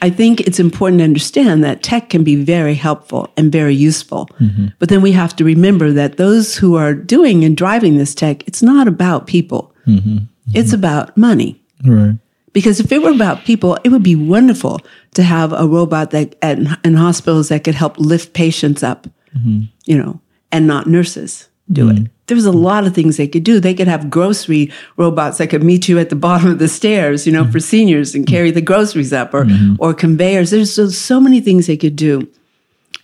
[0.00, 4.26] I think it's important to understand that tech can be very helpful and very useful.
[4.40, 4.68] Mm-hmm.
[4.78, 8.42] But then we have to remember that those who are doing and driving this tech,
[8.48, 9.74] it's not about people.
[9.86, 10.24] Mm-hmm.
[10.54, 11.62] It's about money.
[11.84, 12.16] Right.
[12.52, 14.80] Because if it were about people, it would be wonderful
[15.14, 19.62] to have a robot that at, in hospitals that could help lift patients up, mm-hmm.
[19.84, 21.96] you know, and not nurses do it.
[21.96, 22.04] Mm-hmm.
[22.26, 23.60] There's a lot of things they could do.
[23.60, 27.26] They could have grocery robots that could meet you at the bottom of the stairs,
[27.26, 27.58] you know, for mm-hmm.
[27.58, 29.46] seniors and carry the groceries up or
[29.78, 30.50] or conveyors.
[30.50, 32.28] There's so, so many things they could do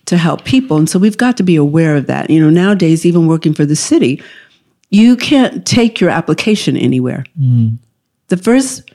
[0.05, 0.77] to help people.
[0.77, 2.29] And so we've got to be aware of that.
[2.29, 4.21] You know, nowadays, even working for the city,
[4.89, 7.25] you can't take your application anywhere.
[8.27, 8.91] The first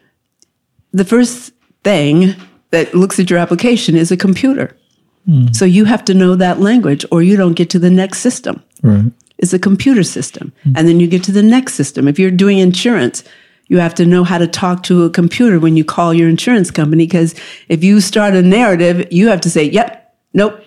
[0.94, 2.34] the first thing
[2.70, 4.76] that looks at your application is a computer.
[5.26, 5.52] Hmm.
[5.52, 8.62] So you have to know that language or you don't get to the next system.
[8.82, 9.10] Right.
[9.38, 10.52] It's a computer system.
[10.62, 10.72] Hmm.
[10.76, 12.06] And then you get to the next system.
[12.06, 13.24] If you're doing insurance,
[13.66, 16.70] you have to know how to talk to a computer when you call your insurance
[16.70, 17.34] company because
[17.68, 20.60] if you start a narrative, you have to say, "Yep, nope,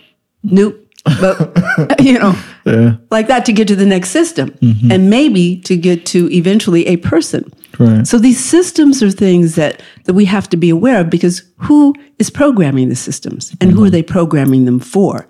[0.44, 0.84] nope."
[1.22, 2.36] But you know,
[2.68, 2.98] Yeah.
[3.12, 4.56] like that to get to the next system
[4.92, 7.52] and maybe to get to eventually a person.
[7.80, 8.08] Right.
[8.08, 11.94] So these systems are things that, that we have to be aware of because who
[12.20, 15.28] is programming the systems and who are they programming them for?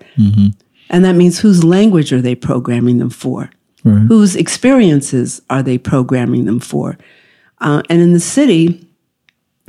[0.90, 3.50] And that means whose language are they programming them for?
[3.84, 4.06] Right.
[4.08, 6.98] Whose experiences are they programming them for?
[7.60, 8.86] Uh, and in the city,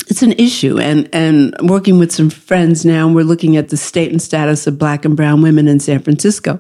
[0.08, 0.80] it's an issue.
[0.80, 4.78] And, and working with some friends now, we're looking at the state and status of
[4.78, 6.60] black and brown women in San Francisco.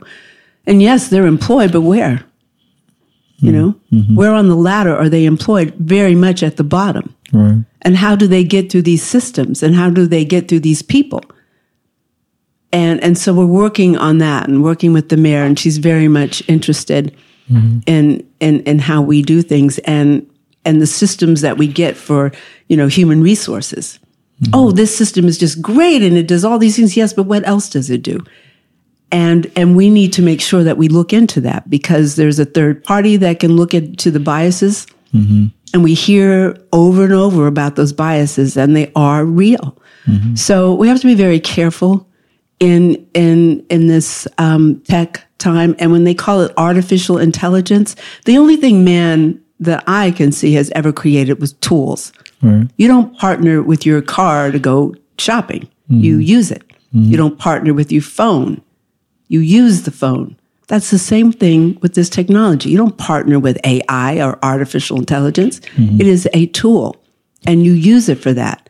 [0.69, 2.23] And yes, they're employed, but where?
[3.41, 4.15] You know, mm-hmm.
[4.15, 5.73] where on the ladder are they employed?
[5.75, 7.15] Very much at the bottom.
[7.31, 7.63] Right.
[7.81, 9.63] And how do they get through these systems?
[9.63, 11.23] And how do they get through these people?
[12.71, 16.07] And and so we're working on that and working with the mayor, and she's very
[16.07, 17.15] much interested
[17.49, 17.79] mm-hmm.
[17.87, 19.79] in in in how we do things.
[19.79, 20.29] And
[20.65, 22.31] and the systems that we get for
[22.67, 23.99] you know human resources.
[24.41, 24.51] Mm-hmm.
[24.53, 26.95] Oh, this system is just great and it does all these things.
[26.95, 28.23] Yes, but what else does it do?
[29.11, 32.45] And and we need to make sure that we look into that because there's a
[32.45, 34.85] third party that can look into the biases.
[35.13, 35.47] Mm-hmm.
[35.73, 39.77] And we hear over and over about those biases and they are real.
[40.05, 40.35] Mm-hmm.
[40.35, 42.07] So we have to be very careful
[42.59, 45.75] in in in this um, tech time.
[45.79, 47.95] And when they call it artificial intelligence,
[48.25, 52.13] the only thing man that I can see has ever created was tools.
[52.77, 55.67] You don't partner with your car to go shopping.
[55.89, 56.21] You mm-hmm.
[56.21, 56.63] use it.
[56.93, 58.61] You don't partner with your phone.
[59.29, 60.35] You use the phone.
[60.67, 62.69] That's the same thing with this technology.
[62.69, 65.61] You don't partner with AI or artificial intelligence.
[65.75, 66.01] Mm-hmm.
[66.01, 66.95] It is a tool
[67.47, 68.69] and you use it for that.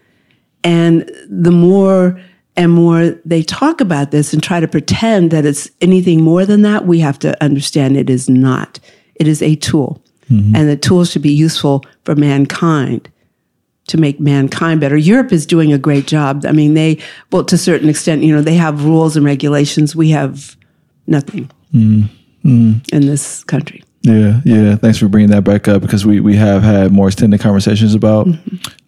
[0.64, 2.20] And the more
[2.56, 6.62] and more they talk about this and try to pretend that it's anything more than
[6.62, 8.80] that, we have to understand it is not.
[9.16, 10.02] It is a tool.
[10.30, 10.56] Mm-hmm.
[10.56, 13.10] And the tool should be useful for mankind
[13.90, 14.98] to make mankind better.
[14.98, 16.46] Europe is doing a great job.
[16.46, 16.98] I mean, they,
[17.32, 19.96] well, to a certain extent, you know, they have rules and regulations.
[19.96, 20.56] We have
[21.08, 22.10] nothing in
[22.92, 23.84] this country.
[24.02, 24.76] Yeah, yeah.
[24.78, 28.28] Thanks for bringing that back up because we, we have had more extended conversations about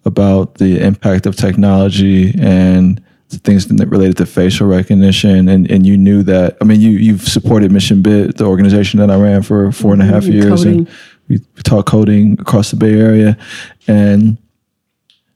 [0.06, 5.48] about the impact of technology and the things that related to facial recognition.
[5.48, 6.56] And, and you knew that.
[6.60, 10.00] I mean, you you've supported Mission Bit, the organization that I ran for four and
[10.00, 10.78] a half Mhm, years, coding.
[10.78, 10.88] and
[11.28, 13.36] we taught coding across the Bay Area.
[13.86, 14.38] And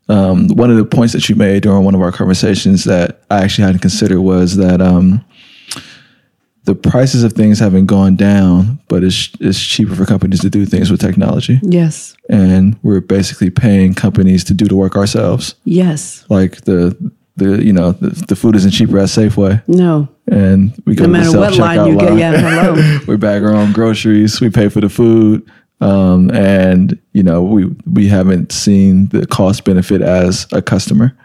[0.09, 3.43] um, one of the points that you made during one of our conversations that I
[3.43, 4.81] actually hadn't considered was that.
[4.81, 5.25] Um,
[6.65, 10.67] the prices of things haven't gone down, but it's it's cheaper for companies to do
[10.67, 12.17] things with technology, Yes.
[12.29, 15.55] and we're basically paying companies to do the work ourselves.
[15.65, 16.25] Yes.
[16.29, 16.97] Like the
[17.37, 20.09] the you know the, the food isn't cheaper at Safeway, No.
[20.27, 22.19] and we go No to the matter what line you get.
[22.19, 22.33] Yeah.
[22.65, 22.99] Hello.
[23.07, 24.41] we bag our own groceries.
[24.41, 25.49] We pay for the food,
[25.81, 31.16] um, and you know we we haven't seen the cost benefit as a customer,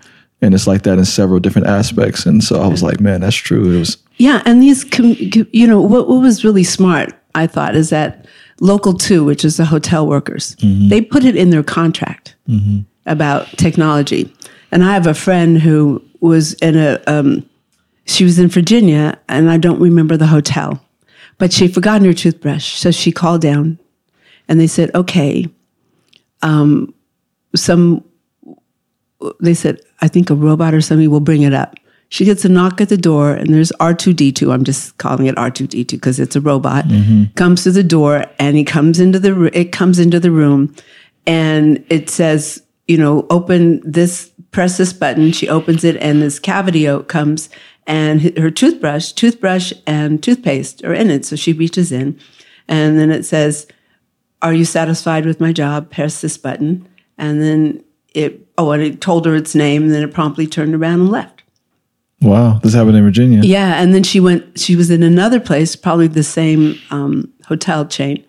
[0.41, 2.25] and it's like that in several different aspects.
[2.25, 3.71] And so I was like, man, that's true.
[3.75, 5.15] It was Yeah, and these, com-
[5.51, 8.27] you know, what, what was really smart, I thought, is that
[8.59, 10.55] Local 2, which is the hotel workers,
[10.89, 12.35] they put it in their contract
[13.07, 14.31] about technology.
[14.71, 17.49] And I have a friend who was in a, um,
[18.05, 20.83] she was in Virginia, and I don't remember the hotel,
[21.39, 22.75] but she had forgotten her toothbrush.
[22.75, 23.79] So she called down
[24.51, 25.47] and they said, okay,
[26.41, 26.93] um,
[27.55, 28.03] some,
[29.39, 31.77] they said, I think a robot or somebody will bring it up.
[32.09, 34.51] She gets a knock at the door, and there's R2D2.
[34.53, 36.83] I'm just calling it R2D2 because it's a robot.
[37.35, 40.75] Comes to the door, and he comes into the it comes into the room,
[41.25, 45.31] and it says, you know, open this, press this button.
[45.31, 47.49] She opens it, and this cavity o- comes,
[47.87, 51.23] and her toothbrush, toothbrush, and toothpaste are in it.
[51.23, 52.19] So she reaches in,
[52.67, 53.65] and then it says,
[54.41, 56.87] "Are you satisfied with my job?" Press this button,
[57.17, 57.83] and then
[58.13, 58.47] it.
[58.57, 61.41] Oh, and it told her its name, and then it promptly turned around and left.
[62.21, 62.59] wow.
[62.61, 63.41] This happened in Virginia.
[63.43, 64.59] Yeah, and then she went.
[64.59, 68.23] She was in another place, probably the same um, hotel chain.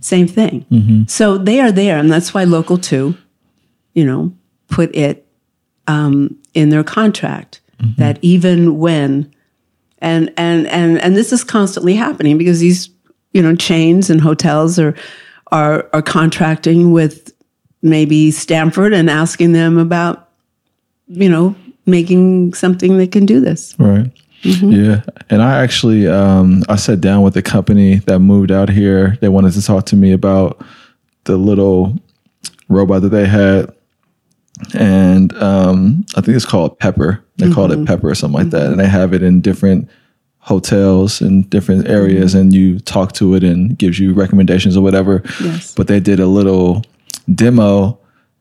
[0.00, 1.06] Same thing.
[1.08, 3.16] So they are there, and that's why local two,
[3.94, 4.32] you know,
[4.68, 5.24] put it
[5.86, 7.60] um, in their contract
[7.96, 9.32] that even when,
[9.98, 12.90] and and and and this is constantly happening because these
[13.32, 14.94] you know chains and hotels are
[15.52, 17.32] are are contracting with
[17.82, 20.30] maybe Stanford and asking them about
[21.06, 21.54] you know
[21.86, 23.74] making something that can do this.
[23.78, 24.10] Right.
[24.42, 25.02] Yeah.
[25.30, 29.16] And I actually um I sat down with a company that moved out here.
[29.20, 30.64] They wanted to talk to me about
[31.24, 31.96] the little
[32.68, 33.72] robot that they had.
[34.74, 37.22] And um I think it's called Pepper.
[37.36, 38.70] They called it Pepper or something like that.
[38.70, 39.88] And they have it in different
[40.42, 45.22] hotels in different areas and you talk to it and gives you recommendations or whatever.
[45.40, 45.72] Yes.
[45.72, 46.82] But they did a little
[47.32, 47.98] demo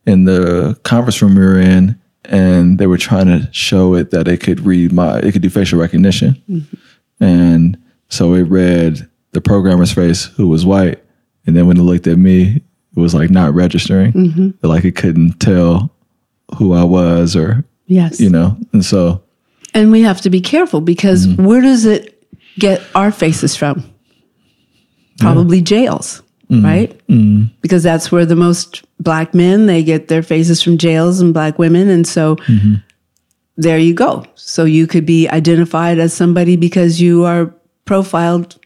[0.08, 4.28] in the conference room we were in and they were trying to show it that
[4.28, 6.42] it could read my it could do facial recognition.
[6.50, 7.24] Mm-hmm.
[7.24, 7.78] And
[8.10, 11.04] so it read the programmer's face who was white.
[11.46, 12.56] And then when it looked at me,
[12.96, 14.12] it was like not registering.
[14.12, 14.68] Mm-hmm.
[14.68, 15.92] Like it couldn't tell
[16.58, 18.20] who I was or Yes.
[18.20, 18.58] you know.
[18.74, 19.22] And so
[19.74, 21.46] And we have to be careful because mm.
[21.46, 22.24] where does it
[22.60, 23.90] get our faces from?
[25.20, 26.64] Probably jails, mm.
[26.64, 27.08] right?
[27.08, 27.52] Mm.
[27.62, 31.60] Because that's where the most black men they get their faces from jails and black
[31.60, 32.76] women, and so mm-hmm.
[33.56, 34.26] there you go.
[34.36, 37.54] So you could be identified as somebody because you are
[37.86, 38.58] profiled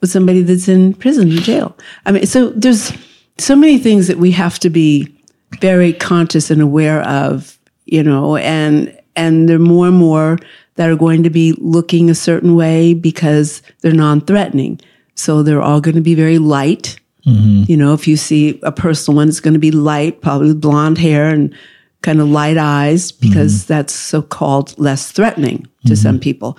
[0.00, 1.76] with somebody that's in prison or jail.
[2.06, 2.92] I mean, so there's
[3.38, 5.14] so many things that we have to be
[5.60, 10.38] very conscious and aware of, you know, and and there are more and more
[10.76, 14.80] that are going to be looking a certain way because they're non-threatening.
[15.14, 17.64] So they're all going to be very light, mm-hmm.
[17.70, 20.60] You know, if you see a personal one, it's going to be light, probably with
[20.60, 21.54] blonde hair and
[22.02, 23.74] kind of light eyes, because mm-hmm.
[23.74, 26.22] that's so called less threatening to some mm-hmm.
[26.22, 26.58] people.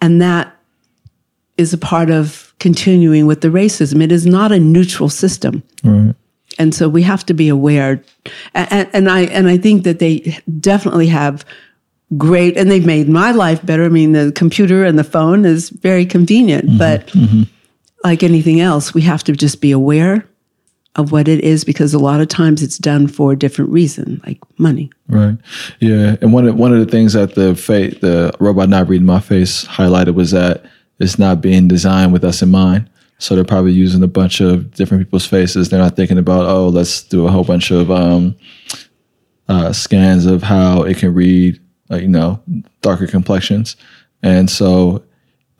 [0.00, 0.56] And that
[1.56, 4.02] is a part of continuing with the racism.
[4.02, 5.62] It is not a neutral system.
[5.84, 6.14] Right.
[6.60, 8.02] And so we have to be aware.
[8.52, 11.42] And, and I and I think that they definitely have
[12.18, 13.84] great and they've made my life better.
[13.84, 16.78] I mean, the computer and the phone is very convenient, mm-hmm.
[16.78, 17.44] but mm-hmm.
[18.04, 20.26] like anything else, we have to just be aware
[20.96, 24.20] of what it is because a lot of times it's done for a different reason,
[24.26, 24.90] like money.
[25.08, 25.38] Right.
[25.78, 26.16] Yeah.
[26.20, 27.52] And one of one of the things that the
[28.02, 30.66] the robot not reading my face highlighted was that
[30.98, 32.89] it's not being designed with us in mind.
[33.20, 35.68] So they're probably using a bunch of different people's faces.
[35.68, 38.34] They're not thinking about, oh, let's do a whole bunch of um,
[39.46, 41.60] uh, scans of how it can read,
[41.90, 42.42] you know,
[42.80, 43.76] darker complexions.
[44.22, 45.04] And so,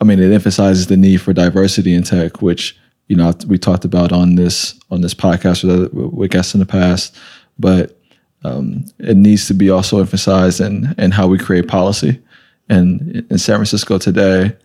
[0.01, 3.85] I mean, it emphasizes the need for diversity in tech, which you know we talked
[3.85, 7.17] about on this on this podcast with, with guests in the past.
[7.59, 8.01] But
[8.43, 12.23] um, it needs to be also emphasized in in how we create policy.
[12.69, 14.57] And in San Francisco today,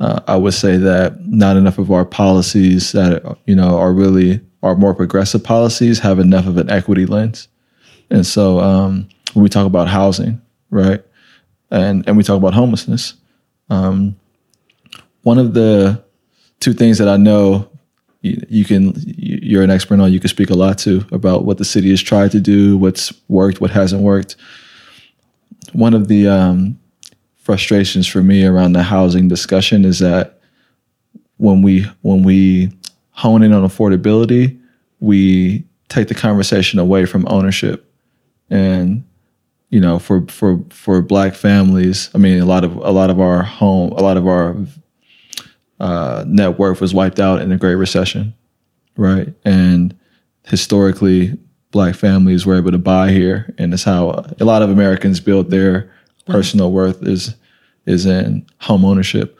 [0.00, 4.40] uh, I would say that not enough of our policies that you know are really
[4.62, 7.48] are more progressive policies have enough of an equity lens.
[8.10, 10.40] And so um, when we talk about housing,
[10.70, 11.02] right,
[11.70, 13.14] and and we talk about homelessness,
[13.68, 14.16] um,
[15.22, 16.02] one of the
[16.60, 17.68] two things that I know
[18.22, 21.58] you, you can you're an expert on, you can speak a lot to about what
[21.58, 24.36] the city has tried to do, what's worked, what hasn't worked.
[25.72, 26.79] One of the um,
[27.40, 30.40] frustrations for me around the housing discussion is that
[31.38, 32.70] when we when we
[33.12, 34.58] hone in on affordability,
[35.00, 37.92] we take the conversation away from ownership.
[38.50, 39.04] And
[39.70, 43.20] you know, for for for black families, I mean, a lot of a lot of
[43.20, 44.56] our home, a lot of our
[45.78, 48.34] uh, net worth was wiped out in the Great Recession,
[48.96, 49.32] right?
[49.44, 49.96] And
[50.44, 51.38] historically,
[51.70, 55.48] black families were able to buy here, and it's how a lot of Americans built
[55.48, 55.90] their
[56.26, 57.34] personal worth is
[57.86, 59.36] is in home ownership.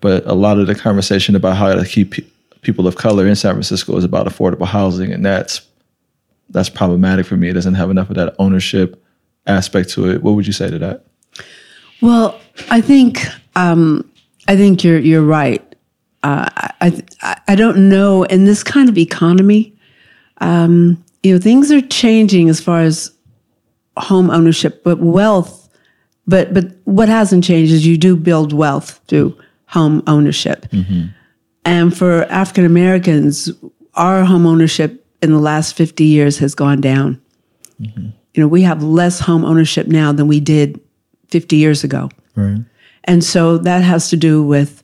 [0.00, 2.14] But a lot of the conversation about how to keep
[2.62, 5.66] people of color in San Francisco is about affordable housing, and that's
[6.50, 7.48] that's problematic for me.
[7.48, 9.02] It doesn't have enough of that ownership
[9.46, 10.22] aspect to it.
[10.22, 11.04] What would you say to that?
[12.02, 13.24] Well, I think
[13.54, 14.10] um,
[14.48, 15.62] I think you're you're right.
[16.22, 16.48] Uh,
[16.80, 19.76] I, I I don't know in this kind of economy,
[20.38, 23.12] um, you know, things are changing as far as
[23.96, 25.65] home ownership, but wealth.
[26.26, 31.06] But but what hasn't changed is you do build wealth through home ownership, mm-hmm.
[31.64, 33.50] and for African Americans,
[33.94, 37.20] our home ownership in the last fifty years has gone down.
[37.80, 38.08] Mm-hmm.
[38.34, 40.80] You know, we have less home ownership now than we did
[41.28, 42.10] fifty years ago.
[42.34, 42.58] Right.
[43.04, 44.82] And so that has to do with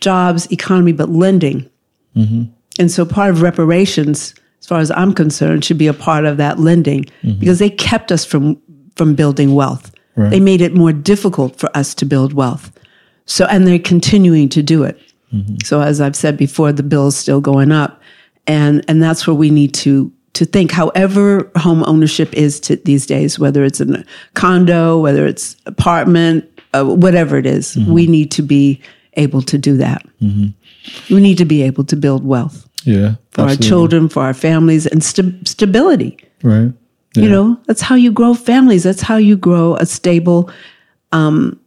[0.00, 1.68] jobs, economy, but lending.
[2.16, 2.44] Mm-hmm.
[2.78, 6.38] And so part of reparations, as far as I'm concerned, should be a part of
[6.38, 7.04] that lending
[7.38, 8.60] because they kept us from
[8.96, 9.92] from building wealth.
[10.16, 12.70] They made it more difficult for us to build wealth.
[13.24, 15.00] So and they're continuing to do it.
[15.32, 15.56] Mm-hmm.
[15.64, 18.02] So as I've said before, the bill is still going up.
[18.46, 23.06] And and that's where we need to to think however home ownership is to these
[23.06, 24.04] days, whether it's a
[24.34, 26.44] condo, whether it's apartment,
[26.74, 27.92] uh, whatever it is, mm-hmm.
[27.92, 28.80] we need to be
[29.14, 30.06] able to do that.
[30.22, 31.14] Mm-hmm.
[31.14, 33.16] We need to be able to build wealth Yeah.
[33.30, 36.16] for our children, for our families, and st- stability.
[36.42, 36.72] Right.
[37.14, 38.84] You know, that's how you grow families.
[38.84, 40.50] That's how you grow a stable
[41.12, 41.58] um,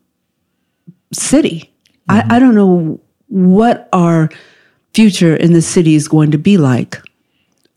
[1.12, 1.70] city.
[2.08, 4.30] I, I don't know what our
[4.94, 7.02] future in the city is going to be like,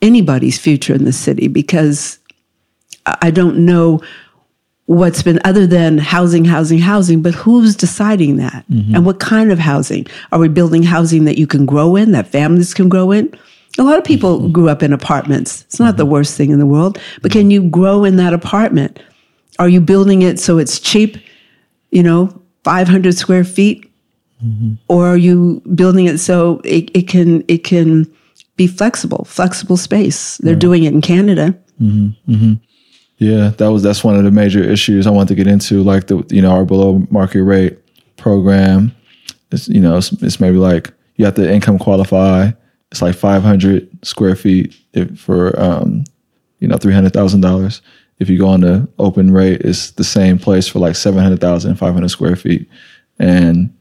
[0.03, 2.19] anybody's future in the city, because
[3.07, 4.01] I I don't know
[4.87, 8.65] what's been other than housing, housing, housing, but who's deciding that?
[8.95, 10.07] And what kind of housing?
[10.31, 13.33] Are we building housing that you can grow in, that families can grow in?
[13.79, 15.63] A lot of people grew up in apartments.
[15.63, 16.13] It's not the mm-hmm.
[16.13, 19.01] worst thing in the world, but can you grow in that apartment?
[19.59, 21.17] Are you building it so it's cheap,
[21.91, 23.91] you know, 500 square feet?
[24.45, 24.75] Mm-hmm.
[24.89, 28.11] Or are you building it so it, it can it can
[28.57, 30.37] be flexible, flexible space?
[30.39, 31.57] They're doing it in Canada.
[31.81, 32.55] Mm-hmm.
[33.19, 36.09] Yeah, that was that's one of the major issues I wanted to get into, like
[36.09, 37.79] the you know our below market rate
[38.17, 38.95] program.
[39.53, 42.51] It's you know it's, it's maybe like you have to income qualify.
[42.91, 44.75] It's like five hundred square feet
[45.17, 46.05] for um,
[46.61, 47.83] you know three hundred thousand dollars.
[48.19, 52.09] If you go on the open rate, it's the same place for like 700,000, 500
[52.09, 52.67] square feet.
[53.19, 53.77] And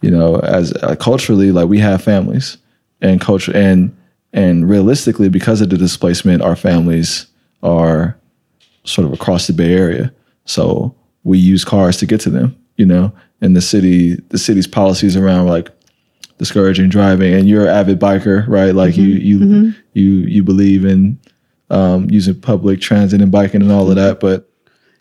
[0.00, 2.58] you know, as uh, culturally, like we have families
[3.00, 3.96] and culture and
[4.32, 7.26] and realistically, because of the displacement, our families
[7.64, 8.16] are
[8.84, 10.12] sort of across the Bay Area.
[10.44, 14.68] So we use cars to get to them, you know, and the city, the city's
[14.68, 15.70] policies around like
[16.40, 17.34] discouraging driving.
[17.34, 18.74] And you're an avid biker, right?
[18.74, 19.24] Like you mm-hmm.
[19.24, 19.80] you mm-hmm.
[19.92, 21.20] you you believe in
[21.68, 24.18] um, using public transit and biking and all of that.
[24.18, 24.50] But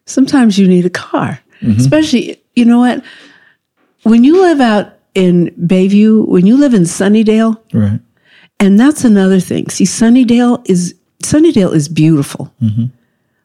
[0.06, 1.80] Sometimes you need a car, mm-hmm.
[1.80, 3.04] especially, you know what?
[4.04, 8.00] When you live out in Bayview, when you live in Sunnydale, right,
[8.60, 9.70] and that's another thing.
[9.70, 12.54] See, Sunnydale is Sunnydale is beautiful.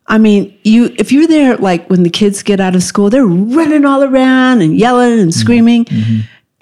[0.07, 3.27] I mean, you if you're there like when the kids get out of school, they're
[3.27, 5.87] running all around and yelling and screaming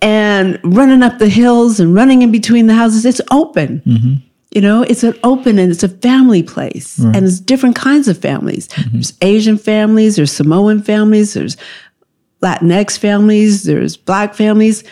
[0.03, 3.07] and running up the hills and running in between the houses.
[3.07, 3.81] It's open.
[3.87, 4.15] Mm-hmm.
[4.51, 6.99] You know, it's an open and it's a family place.
[6.99, 8.69] And it's different kinds of families.
[8.69, 8.93] Mm-hmm.
[8.93, 11.57] There's Asian families, there's Samoan families, there's
[12.43, 14.85] Latinx families, there's black families,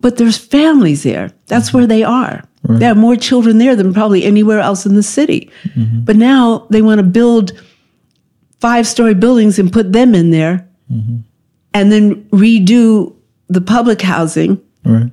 [0.00, 1.30] but there's families there.
[1.46, 1.78] That's mm-hmm.
[1.78, 2.42] where they are.
[2.62, 5.50] There are more children there than probably anywhere else in the city.
[6.04, 7.52] But now they want to build
[8.60, 10.68] five story buildings and put them in there
[11.72, 13.14] and then redo
[13.50, 15.10] the public housing right,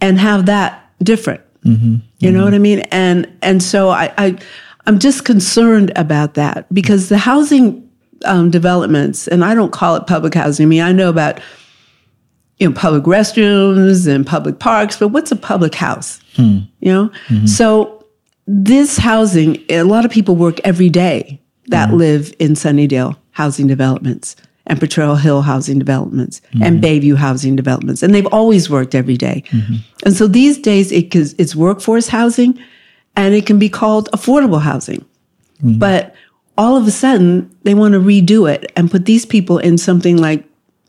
[0.00, 1.40] and have that different.
[1.64, 1.96] Mm-hmm.
[2.18, 2.44] You know mm-hmm.
[2.44, 2.80] what I mean?
[2.90, 4.38] And and so I, I
[4.86, 7.88] I'm just concerned about that because the housing
[8.24, 10.66] um, developments, and I don't call it public housing.
[10.66, 11.40] I mean, I know about
[12.58, 16.20] you know public restrooms and public parks, but what's a public house?
[16.34, 16.60] Hmm.
[16.80, 17.46] You know, mm-hmm.
[17.46, 18.04] so
[18.46, 24.34] this housing, a lot of people work every day that live in Sunnydale housing developments
[24.66, 26.84] and Potrero Hill housing developments and mm-hmm.
[26.84, 28.02] Bayview housing developments.
[28.02, 29.42] And they've always worked every day.
[29.48, 29.74] Mm-hmm.
[30.04, 32.58] And so these days it is, it's workforce housing
[33.16, 35.04] and it can be called affordable housing.
[35.62, 35.78] Mm-hmm.
[35.78, 36.14] But
[36.56, 40.16] all of a sudden they want to redo it and put these people in something
[40.16, 40.44] like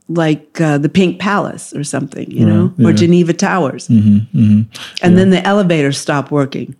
[0.09, 3.87] like uh, the Pink Palace or something, you know, or Geneva Towers.
[5.01, 6.75] And then the elevators stop working.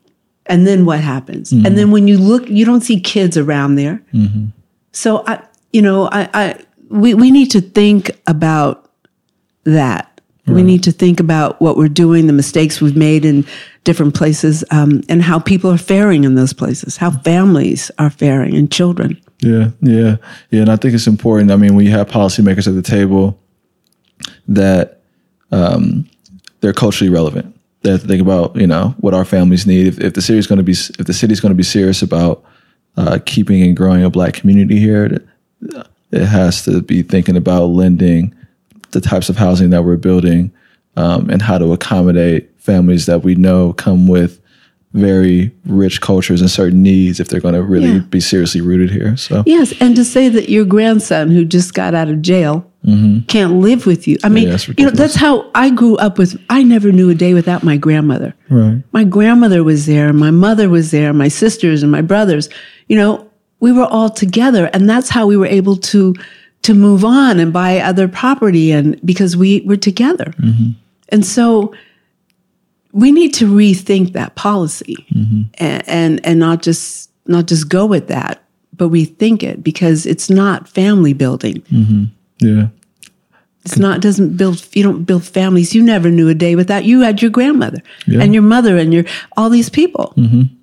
[0.48, 1.54] And then what happens?
[1.66, 4.04] And then when you look, you don't see kids around there.
[4.92, 6.60] So I, you know, I, I
[6.92, 8.90] we, we need to think about
[9.64, 10.12] that.
[10.48, 13.46] We need to think about what we're doing, the mistakes we've made in
[13.86, 18.56] different places, um, and how people are faring in those places, how families are faring
[18.56, 19.22] and children.
[19.40, 20.18] yeah, yeah,
[20.50, 20.62] yeah.
[20.62, 21.52] And I think it's important.
[21.52, 23.40] I mean, when you have policymakers at the table,
[24.48, 25.02] that
[25.52, 26.10] um,
[26.60, 27.58] they're culturally relevant.
[27.84, 29.88] They have to think about you know what our families need.
[29.88, 32.44] If, if the city's going to be if the city's going to be serious about
[32.98, 35.24] uh, keeping and growing a black community here,
[36.12, 38.34] it, has to be thinking about lending
[38.92, 40.52] the types of housing that we're building
[40.98, 44.40] um, and how to accommodate families that we know come with
[44.94, 48.00] very rich cultures and certain needs if they're going to really Yeah.
[48.00, 49.16] be seriously rooted here.
[49.16, 52.66] So Yes, and to say that your grandson who just got out of jail
[53.28, 54.18] can't live with you.
[54.24, 57.16] I mean, that's you know that's how I grew up with I never knew a
[57.16, 58.34] day without my grandmother.
[58.50, 62.50] right, My grandmother was there, my mother was there, my sisters and my brothers.
[62.88, 63.30] You know,
[63.62, 66.14] we were all together and that's how we were able to
[66.64, 70.26] to move on and buy other property and because we were together.
[70.26, 70.72] Mm-hmm.
[71.10, 71.74] And so
[72.92, 75.44] we need to rethink that policy mm-hmm.
[75.56, 78.44] and, and and not just not just go with that,
[78.76, 81.62] but rethink it because it's not family building.
[81.62, 82.04] Mm-hmm.
[82.40, 82.68] yeah,
[83.64, 85.74] It's not doesn't build you don't build families.
[85.74, 87.82] You never knew a day without you had your grandmother
[88.22, 89.06] and your mother and your
[89.38, 90.14] all these people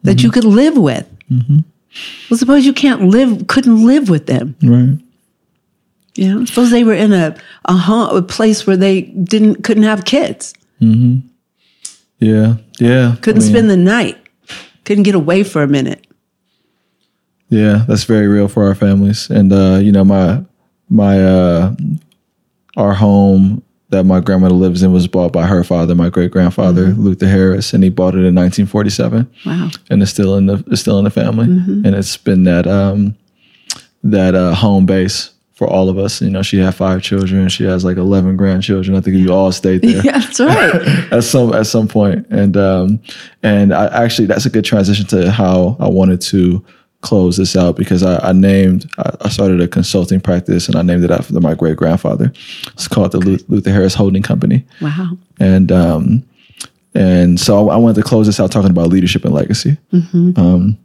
[0.02, 1.06] that you could live with.
[2.30, 4.54] Well, suppose you can't live couldn't live with them.
[4.62, 4.98] right,
[6.14, 9.84] You know, suppose they were in a a, home, a place where they didn't couldn't
[9.84, 13.16] have kids, yeah, yeah.
[13.22, 14.18] couldn't I mean, spend the night,
[14.84, 16.06] couldn't get away for a minute.
[17.50, 19.30] Yeah, that's very real for our families.
[19.30, 20.44] And uh, you know, my
[20.88, 21.74] my uh
[22.76, 26.88] our home that my grandmother lives in was bought by her father, my great grandfather,
[26.88, 29.30] Luther Harris, and he bought it in 1947.
[29.46, 29.70] Wow.
[29.88, 31.46] And it's still in the it's still in the family.
[31.46, 33.16] And it's been that um
[34.02, 36.20] that uh home base for all of us.
[36.22, 38.96] You know, she had five children, she has like 11 grandchildren.
[38.96, 41.12] I think you all stayed there Yeah, that's right.
[41.12, 41.88] at some at some.
[42.30, 43.00] And um,
[43.42, 46.64] and I actually that's a good transition to how I wanted to
[47.00, 50.82] close this out because I, I named I, I started a consulting practice and I
[50.82, 52.32] named it after my great grandfather.
[52.68, 54.64] It's called the Lu- Luther Harris Holding Company.
[54.80, 55.16] wow.
[55.38, 56.24] And um,
[56.94, 59.76] and so I wanted to close this out talking about leadership and legacy.
[60.36, 60.78] Um,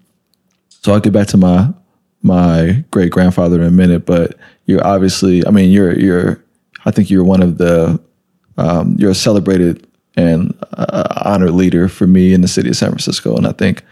[0.69, 1.73] so I'll get back to my
[2.21, 4.35] my great grandfather in a minute, but
[4.65, 6.43] you're obviously, I mean, you're you're,
[6.85, 7.99] I think you're one of the,
[8.57, 12.89] um, you're a celebrated and uh, honored leader for me in the city of San
[12.89, 13.83] Francisco, and I think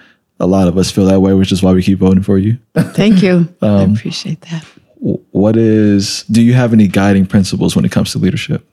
[0.42, 2.58] a lot of us feel that way, which is why we keep voting for you.
[2.74, 3.48] Thank you.
[3.62, 4.66] I appreciate that.
[5.00, 6.24] what is?
[6.24, 8.68] Do you have any guiding principles when it comes to leadership?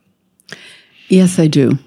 [1.07, 1.77] Yes, I do.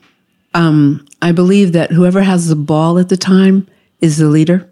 [0.55, 3.67] Um, I believe that whoever has the ball at the time
[4.01, 4.69] is the leader.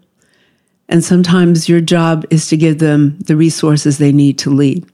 [0.89, 4.85] And sometimes your job is to give them the resources they need to lead.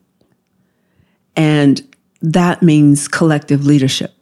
[1.36, 1.82] And
[2.22, 4.14] that means collective leadership.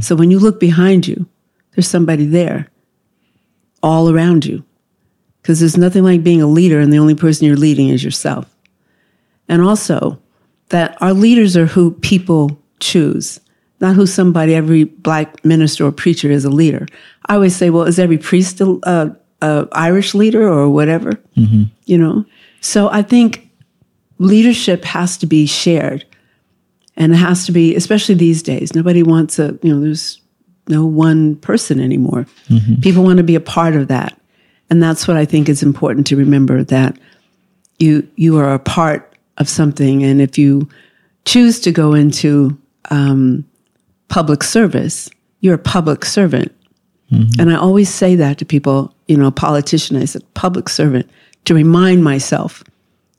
[0.00, 1.26] So when you look behind you,
[1.74, 2.68] there's somebody there
[3.82, 4.64] all around you.
[5.46, 8.52] Because there's nothing like being a leader and the only person you're leading is yourself.
[9.48, 10.18] And also
[10.70, 13.38] that our leaders are who people choose,
[13.80, 16.88] not who somebody, every black minister or preacher is a leader.
[17.26, 19.16] I always say, well, is every priest a,
[19.70, 21.12] Irish leader or whatever?
[21.36, 21.62] Mm-hmm.
[21.84, 22.24] You know?
[22.60, 23.48] So I think
[24.18, 26.04] leadership has to be shared.
[26.96, 30.20] And it has to be, especially these days, nobody wants a, you know, there's
[30.66, 32.26] no one person anymore.
[32.48, 32.80] Mm-hmm.
[32.80, 34.20] People want to be a part of that.
[34.70, 36.98] And that's what I think is important to remember that
[37.78, 40.02] you you are a part of something.
[40.02, 40.68] And if you
[41.24, 42.56] choose to go into
[42.90, 43.44] um,
[44.08, 45.10] public service,
[45.40, 46.52] you're a public servant.
[47.12, 47.40] Mm-hmm.
[47.40, 51.08] And I always say that to people, you know, a politician, I said, public servant,
[51.44, 52.64] to remind myself,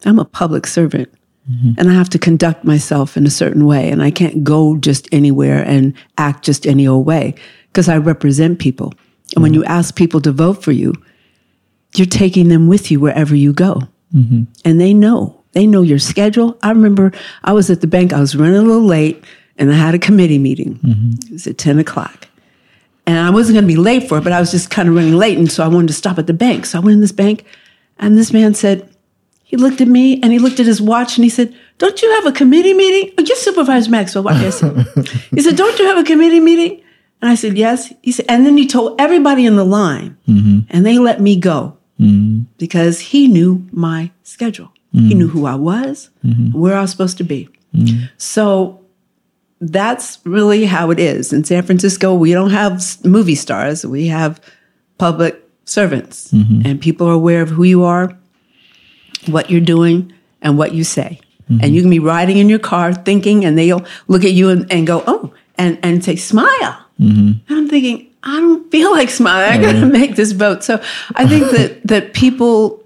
[0.06, 1.10] I'm a public servant.
[1.50, 1.74] Mm-hmm.
[1.78, 3.90] And I have to conduct myself in a certain way.
[3.90, 7.36] And I can't go just anywhere and act just any old way
[7.72, 8.94] because I represent people.
[9.34, 9.62] And when mm-hmm.
[9.62, 10.94] you ask people to vote for you,
[11.98, 13.82] you're taking them with you wherever you go.
[14.14, 14.44] Mm-hmm.
[14.66, 15.44] And they know.
[15.54, 16.58] They know your schedule.
[16.62, 17.12] I remember
[17.44, 19.24] I was at the bank, I was running a little late,
[19.58, 20.76] and I had a committee meeting.
[20.76, 21.12] Mm-hmm.
[21.28, 22.28] It was at 10 o'clock.
[23.06, 24.96] And I wasn't going to be late for it, but I was just kind of
[24.96, 25.38] running late.
[25.38, 26.66] And so I wanted to stop at the bank.
[26.66, 27.46] So I went in this bank,
[27.98, 28.94] and this man said,
[29.48, 32.12] he looked at me and he looked at his watch and he said, Don't you
[32.16, 33.14] have a committee meeting?
[33.18, 34.26] Oh, yes, Supervisor Maxwell.
[34.26, 34.76] What I said.
[35.32, 36.84] he said, Don't you have a committee meeting?
[37.22, 37.94] And I said, Yes.
[38.04, 40.60] He said, and then he told everybody in the line, mm-hmm.
[40.70, 42.44] and they let me go Mm-hmm.
[42.60, 44.72] because he knew my schedule.
[44.92, 45.38] He knew mm-hmm.
[45.38, 46.58] who I was, mm-hmm.
[46.58, 47.50] where I was supposed to be.
[48.18, 48.84] So
[49.62, 51.34] that's really how it is.
[51.34, 54.40] In San Francisco, we don't have movie stars, we have
[54.98, 58.18] public servants, and people are aware of who you are,
[59.28, 61.20] what you're doing, and what you say.
[61.62, 64.72] And you can be riding in your car thinking, and they'll look at you and,
[64.72, 66.86] and go, oh, and, and say, smile.
[67.00, 69.60] And I'm thinking, I don't feel like smiling.
[69.60, 69.92] I gotta mm-hmm.
[69.92, 70.64] make this vote.
[70.64, 70.82] So
[71.16, 72.84] I think that that people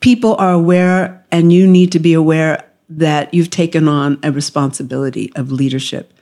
[0.00, 5.32] people are aware and you need to be aware that you've taken on a responsibility
[5.34, 6.12] of leadership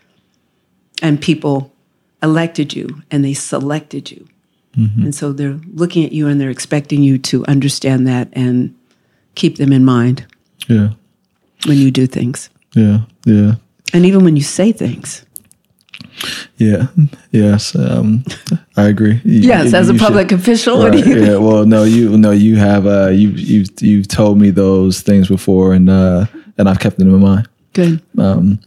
[1.02, 1.72] and people
[2.22, 4.26] elected you and they selected you
[4.76, 5.02] mm-hmm.
[5.02, 8.74] and so they're looking at you and they're expecting you to understand that and
[9.34, 10.26] keep them in mind
[10.68, 10.90] Yeah.
[11.66, 13.00] when you do things Yeah.
[13.24, 13.54] Yeah.
[13.92, 15.26] and even when you say things
[16.58, 16.86] Yeah.
[17.30, 17.74] Yes.
[17.74, 18.24] Um,
[18.76, 19.20] I agree.
[19.24, 21.36] You- yes you- as a you should- public official what Right, do you yeah.
[21.36, 25.74] Well, no, you no, you have uh, you you've you've told me those things before,
[25.74, 26.26] and uh,
[26.58, 27.48] and I've kept them in my mind.
[27.72, 28.58] good Um,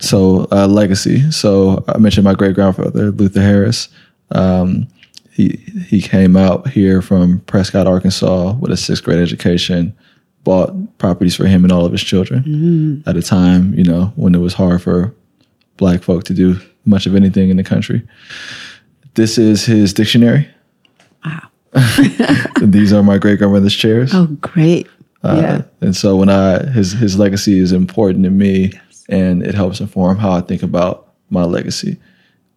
[0.00, 1.30] So uh, legacy.
[1.30, 3.88] So I mentioned my great grandfather Luther Harris.
[4.30, 4.86] Um,
[5.32, 9.92] he he came out here from Prescott, Arkansas, with a sixth grade education.
[10.44, 14.34] Bought properties for him and all of his children at a time, you know, when
[14.34, 15.12] it was hard for
[15.80, 16.48] black folk to do
[16.84, 18.00] much of anything in the country.
[19.14, 20.46] This is his dictionary.
[21.24, 21.48] wow
[22.62, 24.10] These are my great grandmother's chairs.
[24.14, 24.86] oh great
[25.24, 28.72] yeah Uh, and so when I his his legacy is important to me,
[29.08, 30.94] and it helps inform how I think about
[31.30, 31.92] my legacy.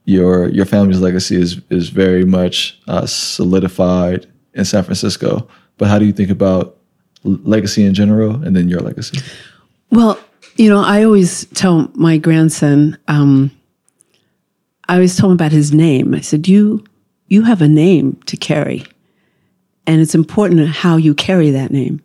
[0.05, 5.47] Your your family's legacy is is very much uh, solidified in San Francisco.
[5.77, 6.77] But how do you think about
[7.23, 9.17] legacy in general, and then your legacy?
[9.91, 10.17] Well,
[10.55, 13.51] you know, I always tell my grandson, um,
[14.87, 16.13] I always tell him about his name.
[16.13, 16.83] I said, You
[17.27, 18.85] you have a name to carry.
[19.85, 22.01] And it's important how you carry that name.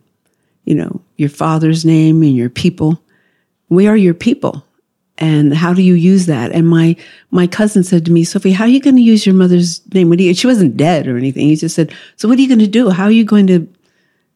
[0.65, 3.01] You know, your father's name and your people.
[3.69, 4.65] We are your people.
[5.17, 6.51] And how do you use that?
[6.51, 6.95] And my
[7.31, 10.13] my cousin said to me, Sophie, how are you going to use your mother's name?
[10.13, 11.47] You, she wasn't dead or anything.
[11.47, 12.89] He just said, So what are you going to do?
[12.89, 13.67] How are you going to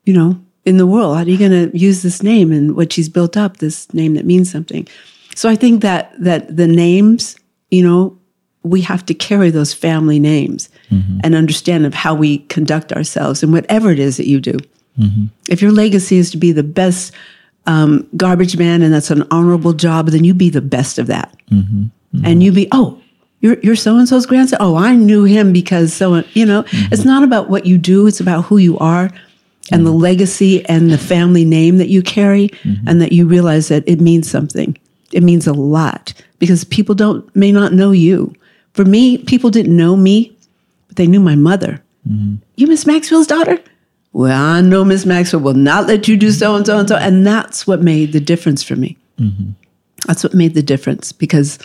[0.06, 1.16] you know, in the world?
[1.16, 4.14] How are you going to use this name and what she's built up, this name
[4.16, 4.88] that means something?
[5.36, 7.36] So I think that that the names,
[7.72, 8.18] you know,
[8.64, 11.20] we have to carry those family names mm-hmm.
[11.24, 14.58] and understand of how we conduct ourselves and whatever it is that you do.
[14.98, 15.26] Mm-hmm.
[15.50, 17.14] If your legacy is to be the best
[17.66, 21.36] um, garbage man and that's an honorable job, then you be the best of that.
[21.52, 22.26] Mm-hmm.
[22.26, 23.02] And you be, oh,
[23.42, 24.58] you're, you're so and so's grandson.
[24.62, 28.20] Oh, I knew him because so, you know, it's not about what you do, it's
[28.20, 29.12] about who you are
[29.74, 30.00] and the mm-hmm.
[30.00, 32.88] legacy and the family name that you carry, mm-hmm.
[32.88, 34.78] and that you realize that it means something.
[35.12, 38.34] It means a lot because people don't may not know you.
[38.74, 40.36] For me, people didn't know me,
[40.88, 41.82] but they knew my mother.
[42.10, 42.36] Mm-hmm.
[42.56, 43.60] You Miss Maxwell's daughter?
[44.14, 46.96] Well, I know Miss Maxwell will not let you do so and so and so.
[46.96, 48.98] And that's what made the difference for me.
[50.08, 51.60] That's what made the difference because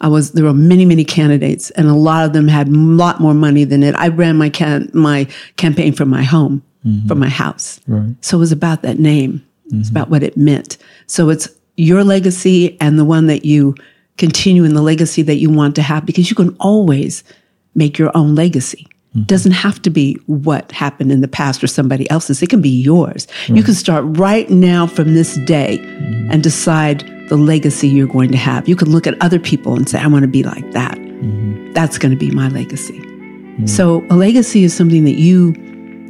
[0.00, 3.20] I was there were many many candidates and a lot of them had a lot
[3.20, 3.94] more money than it.
[3.94, 7.06] I ran my can my campaign from my home, Mm-hmm.
[7.06, 7.80] from my house.
[7.86, 8.14] Right.
[8.24, 9.46] So it was about that name.
[9.66, 9.96] It's mm-hmm.
[9.96, 10.78] about what it meant.
[11.06, 13.76] So it's your legacy and the one that you
[14.18, 17.22] continue in the legacy that you want to have because you can always
[17.74, 18.86] make your own legacy.
[19.14, 22.42] It doesn't have to be what happened in the past or somebody else's.
[22.42, 23.28] It can be yours.
[23.46, 25.78] You can start right now from this day
[26.30, 28.68] and decide the legacy you're going to have.
[28.68, 30.98] You can look at other people and say, I want to be like that.
[31.74, 33.00] That's going to be my legacy.
[33.66, 35.54] So a legacy is something that you,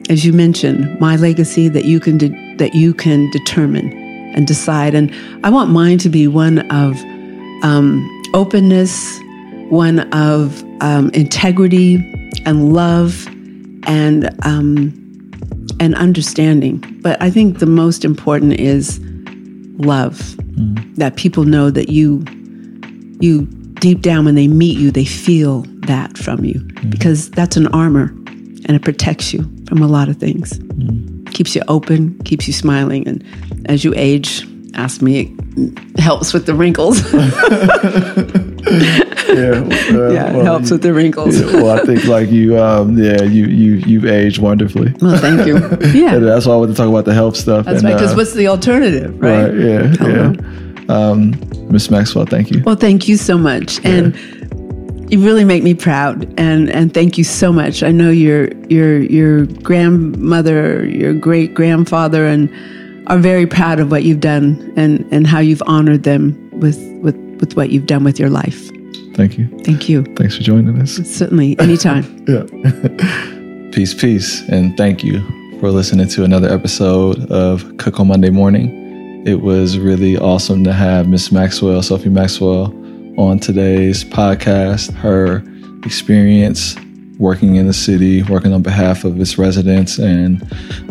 [0.08, 3.92] as you mentioned, my legacy that you can de- that you can determine
[4.34, 4.94] and decide.
[4.94, 5.12] And
[5.44, 6.96] I want mine to be one of
[7.62, 9.18] um, openness,
[9.68, 11.96] one of um, integrity
[12.44, 13.26] and love,
[13.84, 14.92] and um,
[15.80, 16.84] and understanding.
[17.00, 19.00] But I think the most important is
[19.78, 20.36] love.
[20.96, 22.24] That people know that you
[23.20, 23.46] you
[23.80, 28.14] deep down when they meet you, they feel that from you because that's an armor
[28.72, 30.58] and it protects you from a lot of things.
[31.34, 33.22] Keeps you open, keeps you smiling, and
[33.66, 37.02] as you age, ask me, it helps with the wrinkles.
[39.32, 41.40] Yeah, uh, yeah, it well, helps you- with the wrinkles.
[41.40, 44.92] yeah, well, I think like you, um, yeah, you you you've aged wonderfully.
[45.00, 45.56] Well, thank you.
[45.98, 47.64] Yeah, that's why I want to talk about the health stuff.
[47.64, 47.94] that's and, right.
[47.94, 49.44] Because uh, what's the alternative, right?
[49.44, 50.32] right, yeah, Hello.
[50.32, 50.94] yeah.
[50.94, 51.32] Um,
[51.70, 52.62] Miss Maxwell, thank you.
[52.64, 54.14] Well, thank you so much, and
[55.12, 56.24] you really make me proud.
[56.40, 57.82] And and thank you so much.
[57.82, 62.50] I know your your your grandmother, your great grandfather, and
[63.08, 67.16] are very proud of what you've done and and how you've honored them with with
[67.40, 68.70] with what you've done with your life.
[69.14, 69.46] Thank you.
[69.64, 70.04] Thank you.
[70.16, 70.94] Thanks for joining us.
[70.94, 72.04] Certainly, anytime.
[72.28, 73.70] Yeah.
[73.72, 75.20] peace, peace, and thank you
[75.58, 79.26] for listening to another episode of Cook on Monday Morning.
[79.26, 82.72] It was really awesome to have Miss Maxwell, Sophie Maxwell,
[83.16, 84.92] on today's podcast.
[84.94, 85.42] Her
[85.84, 86.76] experience
[87.18, 90.42] working in the city, working on behalf of its residents, and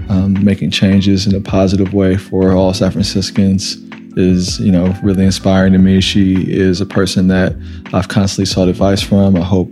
[0.10, 3.78] um, making changes in a positive way for all San Franciscans
[4.18, 6.02] is, you know, really inspiring to me.
[6.02, 7.56] She is a person that
[7.94, 9.36] I've constantly sought advice from.
[9.36, 9.72] I hope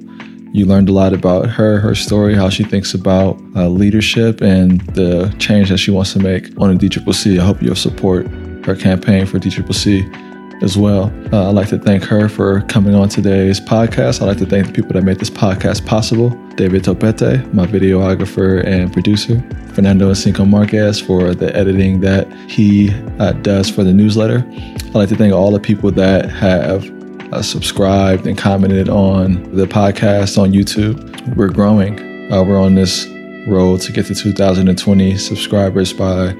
[0.51, 4.81] you learned a lot about her, her story, how she thinks about uh, leadership, and
[4.95, 7.39] the change that she wants to make on the DCCC.
[7.39, 8.27] I hope you'll support
[8.65, 10.28] her campaign for DCCC
[10.62, 11.12] as well.
[11.34, 14.22] Uh, I'd like to thank her for coming on today's podcast.
[14.22, 18.66] I'd like to thank the people that made this podcast possible David Topete, my videographer
[18.66, 19.41] and producer,
[19.74, 22.89] Fernando Cinco Marquez for the editing that he
[23.20, 24.45] uh, does for the newsletter.
[24.49, 26.89] I'd like to thank all the people that have
[27.32, 31.36] uh, subscribed and commented on the podcast on YouTube.
[31.36, 32.32] We're growing.
[32.32, 33.07] Uh, we're on this
[33.47, 36.36] road to get to 2020 subscribers by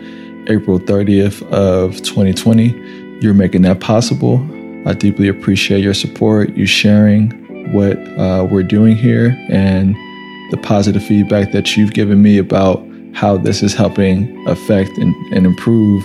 [0.48, 2.99] April 30th of 2020.
[3.22, 4.38] You're making that possible.
[4.88, 7.32] I deeply appreciate your support, you sharing
[7.74, 9.96] what uh, we're doing here, and
[10.52, 15.46] the positive feedback that you've given me about how this is helping affect and, and
[15.46, 16.04] improve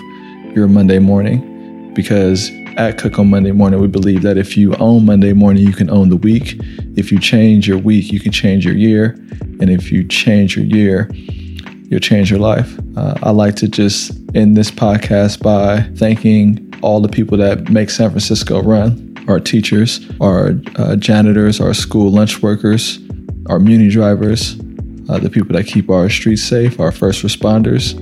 [0.57, 1.93] your Monday morning.
[1.95, 5.73] Because at Cook on Monday Morning, we believe that if you own Monday morning, you
[5.73, 6.59] can own the week.
[6.97, 9.17] If you change your week, you can change your year.
[9.61, 12.77] And if you change your year, you'll change your life.
[12.97, 17.89] Uh, I like to just end this podcast by thanking all the people that make
[17.89, 22.99] San Francisco run our teachers, our uh, janitors, our school lunch workers,
[23.47, 24.61] our muni drivers,
[25.09, 27.97] uh, the people that keep our streets safe, our first responders,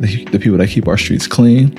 [0.00, 1.70] the, the people that keep our streets clean.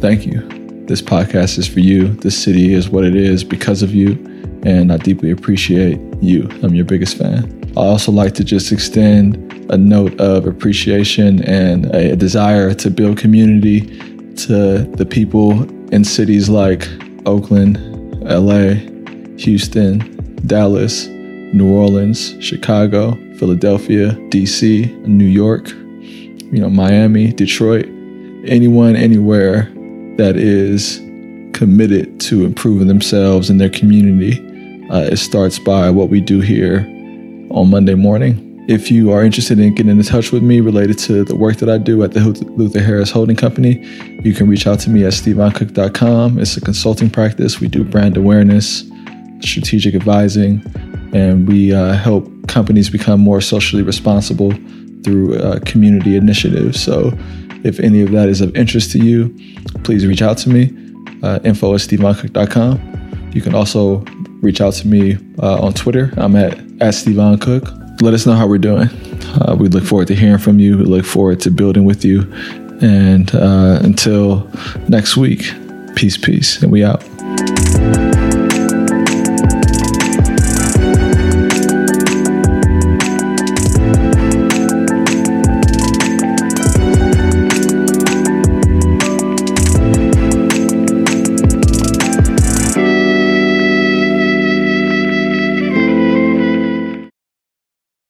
[0.00, 0.40] Thank you.
[0.86, 2.08] This podcast is for you.
[2.08, 4.12] This city is what it is because of you.
[4.64, 6.48] And I deeply appreciate you.
[6.64, 7.62] I'm your biggest fan.
[7.76, 9.36] I also like to just extend
[9.70, 13.82] a note of appreciation and a, a desire to build community
[14.34, 16.86] to the people in cities like
[17.26, 17.78] Oakland,
[18.22, 18.74] LA,
[19.38, 19.98] Houston,
[20.46, 27.86] Dallas, New Orleans, Chicago, Philadelphia, DC, New York, you know, Miami, Detroit,
[28.46, 29.62] anyone, anywhere
[30.16, 30.98] that is
[31.54, 34.38] committed to improving themselves and their community.
[34.90, 36.80] Uh, it starts by what we do here
[37.50, 38.47] on Monday morning.
[38.68, 41.70] If you are interested in getting in touch with me related to the work that
[41.70, 43.82] I do at the Luther Harris Holding Company,
[44.22, 46.38] you can reach out to me at stevoncook.com.
[46.38, 47.60] It's a consulting practice.
[47.60, 48.84] We do brand awareness,
[49.40, 50.62] strategic advising,
[51.14, 54.52] and we uh, help companies become more socially responsible
[55.02, 56.78] through uh, community initiatives.
[56.78, 57.12] So
[57.64, 59.34] if any of that is of interest to you,
[59.82, 60.74] please reach out to me.
[61.22, 63.30] Uh, info at stevoncook.com.
[63.32, 64.04] You can also
[64.42, 66.12] reach out to me uh, on Twitter.
[66.18, 67.87] I'm at, at Stevon Cook.
[68.00, 68.88] Let us know how we're doing.
[69.40, 70.78] Uh, we look forward to hearing from you.
[70.78, 72.32] We look forward to building with you.
[72.80, 74.48] And uh, until
[74.88, 75.52] next week,
[75.96, 76.62] peace, peace.
[76.62, 77.02] And we out.